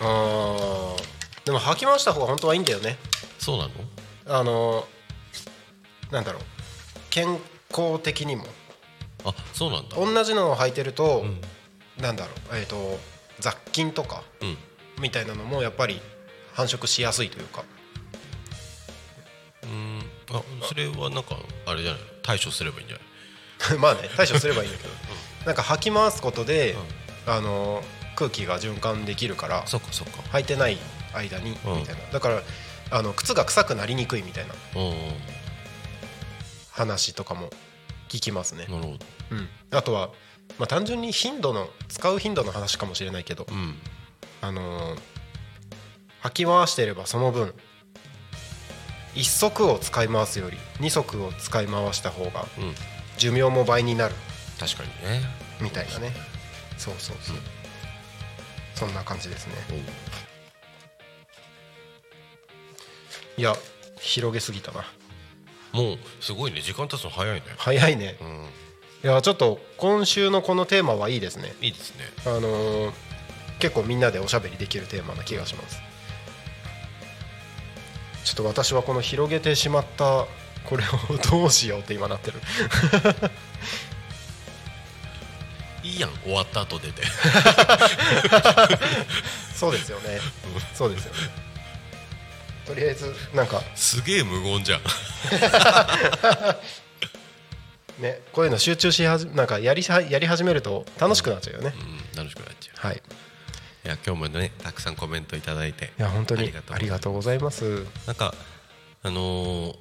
[0.00, 1.10] あー。
[1.44, 2.96] でも吐き回した方が本当はいいんだよね。
[3.38, 3.70] そうなの？
[4.26, 4.86] あの
[6.10, 6.42] なんだろう。
[7.10, 7.38] 健
[7.70, 8.44] 康的にも。
[9.24, 9.96] あそうなんだ。
[9.96, 11.40] 同じのを履いてると、うん。
[12.02, 12.56] なんだろう。
[12.56, 12.98] えっ、と
[13.40, 14.56] 雑菌とかうん。
[15.00, 16.00] みたいなのもやっぱり
[16.52, 17.64] 繁殖しやすいというか。
[19.64, 20.00] うん。
[20.32, 21.36] あそれはなんか
[21.66, 22.00] あれじゃない？
[22.22, 22.98] 対処すればいいんじゃ
[23.70, 23.78] ない？
[23.80, 24.90] まあね対処すればいいんだけど、
[25.46, 26.76] なんか吐き回すことで、
[27.26, 27.82] あの
[28.16, 30.20] 空気が循環できるからそっかそっか。
[30.32, 30.78] 履いてない
[31.14, 31.76] 間に、うん。
[31.78, 32.00] みたいな。
[32.12, 32.42] だから
[32.90, 34.94] あの靴が臭くなりにくいみたいなうん。
[36.70, 37.50] 話とかも
[38.08, 38.98] 聞きますね、なるほど。
[39.30, 40.10] うん、あとは、
[40.58, 43.74] まあ、単純に頻度の使う頻度の話かもしれないけど、うん。
[44.40, 45.00] あのー
[46.22, 47.54] 履き回してればその分
[49.14, 52.74] 1足を使い回すより2足を使い回した方がうん。
[53.16, 54.14] 寿命も倍になる。
[54.58, 55.22] 確かにね。
[55.60, 56.12] みたいなね。
[56.78, 57.42] そうそうそう、うん。
[58.74, 59.54] そんな感じですね。
[63.36, 63.54] いや
[63.98, 64.84] 広げすぎたな。
[65.72, 66.60] もうすごいね。
[66.60, 67.42] 時間経つの早いね。
[67.58, 68.16] 早いね。
[68.20, 68.46] うん
[69.02, 71.54] いやちょっと今週のこのテーマはいいですね。
[71.62, 72.04] いいですね。
[72.26, 72.92] あのー
[73.60, 75.82] 結構みんなでおしゃべりできるテーマな気がします。
[78.24, 80.26] ちょっと私はこの広げてしまった
[80.64, 80.86] これを
[81.30, 82.40] どうしようって今なってる。
[85.82, 87.02] いいやん終わった後出て。
[89.54, 90.20] そうですよね。
[90.74, 91.20] そうですよね。
[92.66, 93.62] とりあえずなんか。
[93.74, 94.80] すげえ無言じゃん
[98.00, 102.96] ねこういうの集中しはじなんかやりはやり始めると楽しくなっちゃうよね、うん楽しくなっちゃはい。
[102.96, 103.02] いう
[103.86, 105.92] いや今日もねたくさんコメントいただいて。
[105.96, 107.84] や本当にありがうとうございます。
[108.06, 108.34] なんか
[109.02, 109.76] あのー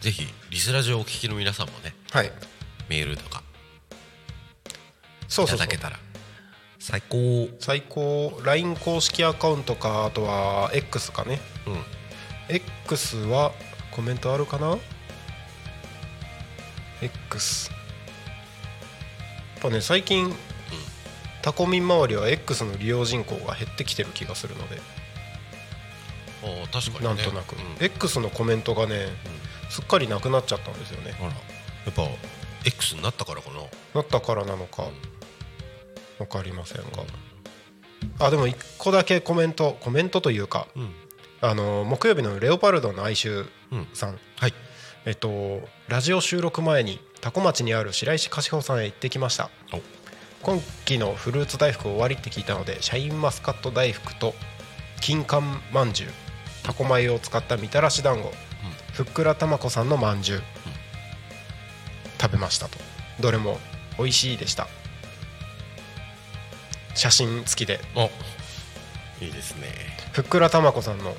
[0.00, 2.30] ぜひリスラジオをお聞きの皆さんもねはい。
[2.88, 3.42] メールとかい
[5.28, 5.66] そうそうそう。
[5.66, 5.98] ただけたら。
[6.78, 7.48] 最高。
[7.58, 8.40] 最高。
[8.44, 11.40] LINE 公式アカウントかあとは X かね。
[11.66, 12.54] うん。
[12.54, 13.52] X は
[13.90, 14.76] コメントあるかな？
[17.02, 17.76] X や
[19.58, 20.34] っぱね最近、
[21.42, 24.76] タコミン周りは X の利用人口が減ってきてる気がするので。
[26.42, 27.14] ああ確かにね。
[27.14, 27.84] なんとなく、うん。
[27.84, 29.06] X のコメントがね、
[29.70, 31.14] すっかりなくなっちゃったんですよね。
[31.18, 31.28] あら。
[31.28, 31.34] や
[31.90, 32.02] っぱ
[32.64, 33.60] X になったからかな。
[33.94, 34.84] なったからなのか。
[36.18, 37.04] 分かりませんが。
[38.20, 40.92] あでも1個だけコメントコメントというかうん。
[41.40, 43.88] あの木曜日のレオパルドの哀愁うん。
[43.94, 44.54] さん、はい
[45.08, 49.48] えっとラジオ収録前に多古町にある白石菓子舗さんへ行ってきました。
[49.72, 49.80] お。
[50.42, 54.34] 今期のフルーツ大福終わりって聞いたのでシャインマスカット大福と
[55.00, 55.40] 金柑
[55.72, 56.10] まんじゅう
[56.62, 58.30] タコ米を使ったみたらし団子、
[58.92, 60.42] ふっくらたまこさんのまんじゅう、
[62.20, 62.76] 食べましたと。
[63.18, 63.58] どれも
[63.96, 64.68] 美味しいでした。
[66.94, 67.80] 写真付きで。
[67.94, 68.10] お。
[69.24, 69.68] いいですね。
[70.12, 71.12] ふっくらたまこさんの。
[71.12, 71.16] うん。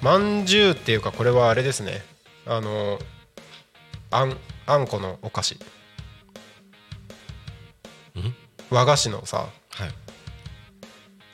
[0.00, 2.02] まんじゅうっていうかこれはあれですね
[2.46, 2.98] あの
[4.10, 4.36] あん
[4.66, 5.58] あんこのお菓子。
[8.16, 8.34] うん？
[8.70, 9.90] 和菓子のさはい。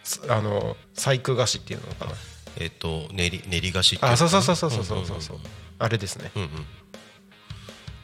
[0.05, 2.13] すあの細工菓子っていうのかな。
[2.57, 5.21] えっ、と練り練り菓子っていあそうそうかそうそうそうそう。
[5.23, 5.39] そう
[5.79, 6.31] あれですね。
[6.35, 6.67] うんうん。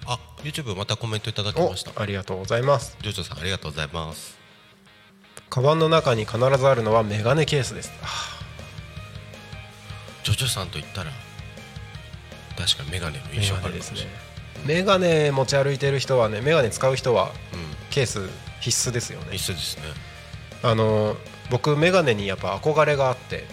[0.06, 2.00] あ YouTube またコメントいただきおました。
[2.00, 2.96] ありがとうございます。
[3.02, 4.36] ジョジョさんありがとうございます。
[5.50, 7.92] カバンの中に必ずあるのはメガネケースです。
[8.02, 8.06] あ
[10.24, 11.10] ジョジョさんと言ったら
[12.56, 14.76] 確かにメガネのメ印象ガネですねあるかもしれない。
[14.78, 17.76] メガネ持ち歩いてる人はねメガネ使う人はうん。
[17.90, 18.28] ケース
[18.60, 19.34] 必須ですよね。
[19.34, 19.82] 一緒ですね。
[20.62, 21.16] あの
[21.50, 23.44] 僕メガネにやっぱ憧れがあって。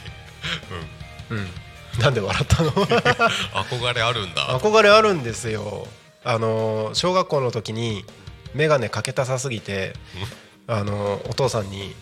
[1.30, 1.48] うん、
[2.00, 2.70] なんで笑ったの？
[2.72, 4.58] 憧れあるんだ。
[4.58, 5.86] 憧れあるんですよ。
[6.24, 8.04] あの小学校の時に
[8.54, 9.94] メガネかけたさすぎて
[10.66, 11.94] あのお父さんに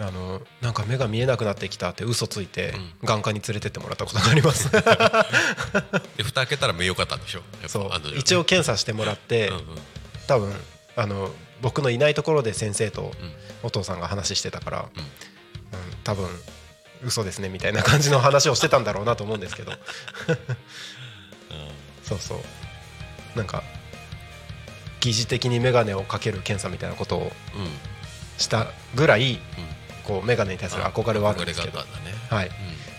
[0.00, 2.72] あのなんか目が見えなくなってきたって嘘ついて
[3.02, 4.70] 眼科に連れてってもらったことがあります。
[6.16, 7.42] で蓋開けたら目良かったんでしょ？
[7.66, 7.90] そう。
[8.16, 9.64] 一応検査してもらってうんうん。
[10.28, 10.54] 多分
[10.94, 13.12] あの僕のいないところで先生と
[13.64, 15.04] お父さんが話してたから、うん。
[16.04, 16.28] 多分
[17.04, 19.72] 嘘ですねみたいな感じの話をしてたんだろうなと思うんですけど。
[22.04, 22.40] そうそう。
[23.36, 23.64] なんか
[25.00, 27.62] 疑似的に眼鏡をかける検査みたいなことをうん。
[27.62, 27.70] うん
[28.38, 29.40] したぐらい
[30.08, 31.78] こう眼鏡に対する憧れはあるんですけど。
[31.78, 31.84] ね。
[32.30, 32.50] はい。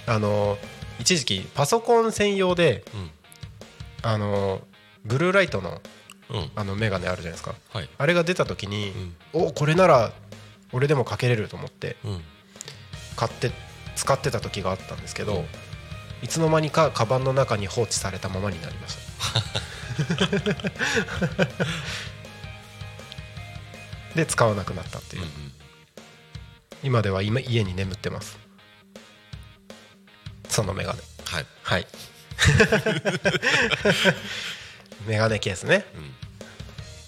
[0.05, 0.57] あの
[0.99, 3.12] 一時期パソコン専用でうん。
[4.03, 4.62] あの
[5.03, 5.82] ブルーライトの
[6.30, 6.38] うん。
[6.38, 7.55] うんあの眼鏡あるじゃないですか。
[7.74, 7.89] はい。
[7.97, 8.93] あれが出た時に、
[9.34, 10.12] おこれなら
[10.72, 12.22] 俺でもかけれると思ってうん。
[13.16, 13.51] 買って
[13.95, 15.43] 使ってた時があったんですけど、
[16.22, 18.99] いつの間にかカバンの中に放置されたままになりました。
[24.16, 25.24] で使わなくなったっていう、
[26.84, 28.38] 今では今家に眠ってます。
[30.48, 31.00] そのメガネ。
[31.26, 31.46] はい。
[31.64, 31.88] はい。
[35.08, 35.86] メガネケースね、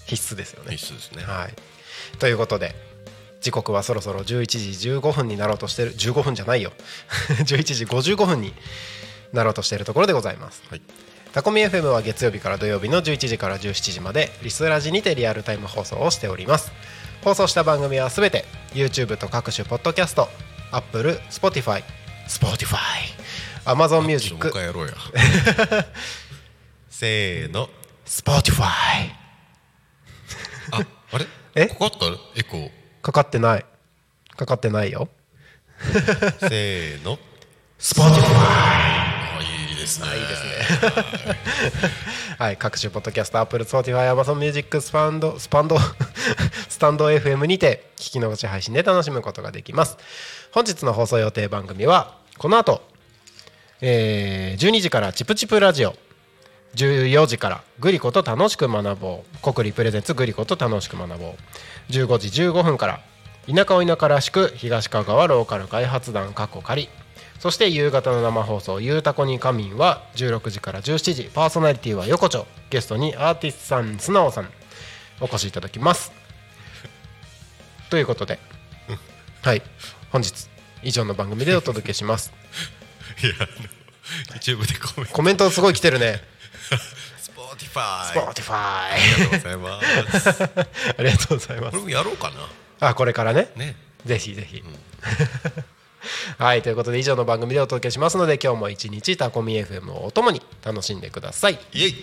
[0.06, 0.76] 必須ですよね。
[0.76, 1.24] 必須ですね。
[1.24, 1.54] はい。
[2.18, 2.74] ということで
[3.40, 5.94] 時刻はそろそろ11時15分になろうとしてる。
[5.94, 6.72] 15分じゃないよ。
[7.28, 8.54] 11時55分に
[9.32, 10.62] なろうとしているところでございます。
[10.68, 10.82] はい。
[11.32, 16.72] タコミ FM は月曜日から土曜日の11時から17時までリスラジにてリアルタイム放送をしております
[17.22, 20.28] 放送した番組はすべて YouTube と各種ポッドキャスト
[20.72, 21.82] Apple、Spotify、
[22.28, 22.76] Spotify、
[23.64, 24.94] Amazon Music やろうや。
[26.88, 27.68] せーの。
[28.06, 28.62] Spotify
[30.70, 30.80] あ
[31.12, 31.26] あれ？
[31.54, 31.66] え？
[31.66, 32.06] かかった？
[32.36, 32.70] エコー。
[33.02, 33.66] かかってない。
[34.36, 35.08] かかってないよ。
[36.40, 37.18] せーの。
[37.78, 39.11] Spotify
[39.82, 40.06] ですね。
[40.08, 41.36] いいですね
[42.38, 45.76] はい各種ポッドキャスト Apple、Spotify、Amazon Music スパンドスパンド
[46.68, 49.96] スタンド FM にて聞き逃し配信で楽しむことができます。
[50.52, 52.82] 本日の放送予定番組はこの後、
[53.80, 55.94] えー12時からチプチプラジオ
[56.76, 59.52] 14時からグリコと楽しく学ぼう。
[59.52, 61.92] 国立プレゼンツグリコと楽しく学ぼう。
[61.92, 63.00] 15時15分から
[63.52, 66.88] 田舎を田舎らしく東香川ローカル開発団過去仮。
[67.42, 74.50] そして夕方の生放送「ゆうたこに仮眠」は16時から17時パーソナリティは横丁ゲストにアーティストさん素直さん
[75.20, 76.12] お越しいただきます。
[77.90, 78.38] ということで
[79.42, 79.62] はい。
[80.12, 80.48] 本日
[80.84, 82.32] 以上の番組でお届けします。
[83.24, 85.12] いやあの YouTube でコメント。
[85.12, 86.22] コメントすごい来てるね。
[87.18, 91.70] Spotify「Spotify ありがとうございます」 ありがとうございます。
[91.72, 92.30] これもやろうか
[92.78, 92.88] な。
[92.90, 93.50] あこれからね。
[93.56, 93.74] ね。
[94.04, 94.62] ぜひぜひ、
[96.38, 101.94] はいということで以上の番組でお届けしますので今日も一日タコミ FM をお供に楽しんでください、イエイ。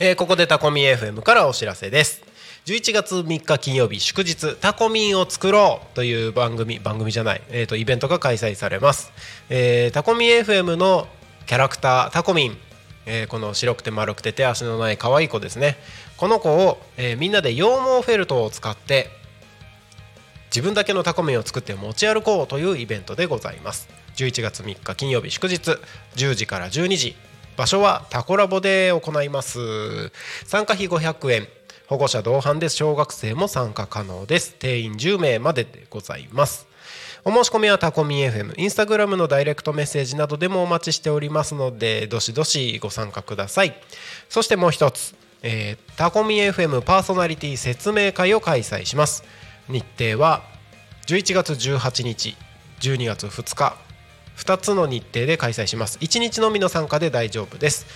[0.00, 2.22] えーここでタコミ FM からお知らせです。
[2.66, 9.10] 11月3日金曜日祝日タコミンを作ろうという番組番組じゃない、えー、とイベントが開催されます、
[9.50, 11.08] えータコミ FM の
[11.46, 12.58] キャラクタータコミン、
[13.04, 15.76] えーこの白くて丸くて手足のない可愛い子ですね。
[16.16, 19.10] この子を、えーみんなで羊毛フェルトを使って
[20.54, 23.88] 自分だけのタコミを作って持ち歩こうというイベントでございます。
[24.16, 25.78] 11月3日金曜日祝日
[26.16, 27.16] 10時から12時。
[27.56, 30.10] 場所はタコラボで行います。
[30.44, 31.48] 参加費500円。
[31.86, 34.54] 保護者同伴で小学生も参加可能です。
[34.54, 36.66] 定員10名まででございます。
[37.24, 43.74] お申し込みはタコミ FM インスタグラムのダイレクトメッセージなどでもお待ちしておりますのでどしどしご参加ください。
[44.28, 49.24] そしてもう一つ、えータコミ FM パーソナリティ説明会を開催します。
[49.68, 50.42] 日程は
[51.06, 52.36] 11月18日
[52.80, 53.76] 12月2日。
[54.36, 55.98] 2つの日程で開催します。
[55.98, 57.86] 1日のみの参加で大丈夫です、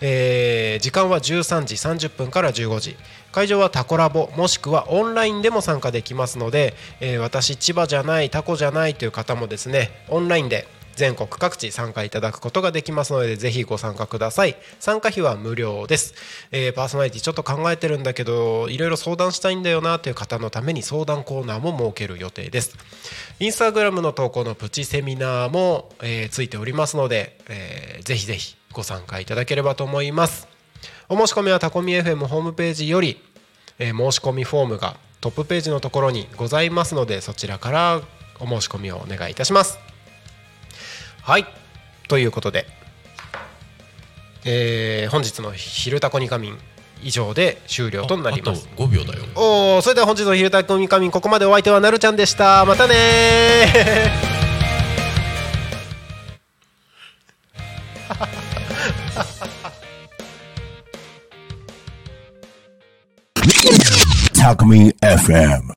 [0.00, 2.96] えー時間は13時30分から15時。
[3.32, 14.56] 会場はタコラボもしくはオンラインでも参加できますので、えー私千葉じゃないタコじゃないという方もですねオンラインで全国各地参加いただくことができますのでぜひご参加ください。
[14.80, 16.14] 参加費は無料です、
[16.50, 22.76] えーパーソナリティちょっと考えてるんだけどいろいろ相談したいんだよなという方のために相談コーナーも設ける予定です。
[23.38, 30.48] インスタグラムの投稿のプチセミナーも、えーついておりますので、えーぜひぜひご参加いただければと思います。
[31.08, 33.20] お申し込みはタコミ FM ホームページより、
[33.78, 38.00] えー申し込みフォームがトップページのところにございますのでそちらから
[38.38, 39.95] お申し込みをお願いいたします。
[41.26, 41.46] はい。
[42.06, 42.66] ということで、
[44.44, 46.58] えー本日の「昼タコに仮眠」
[47.02, 48.68] 以上で終了となります。
[48.72, 49.24] あと5秒だよ。
[49.34, 52.64] おーそれでは本日の「昼タコに仮眠」ここまでお相手はなるちゃんでした。
[52.64, 64.36] またねー。
[64.40, 65.64] Talk Me FM.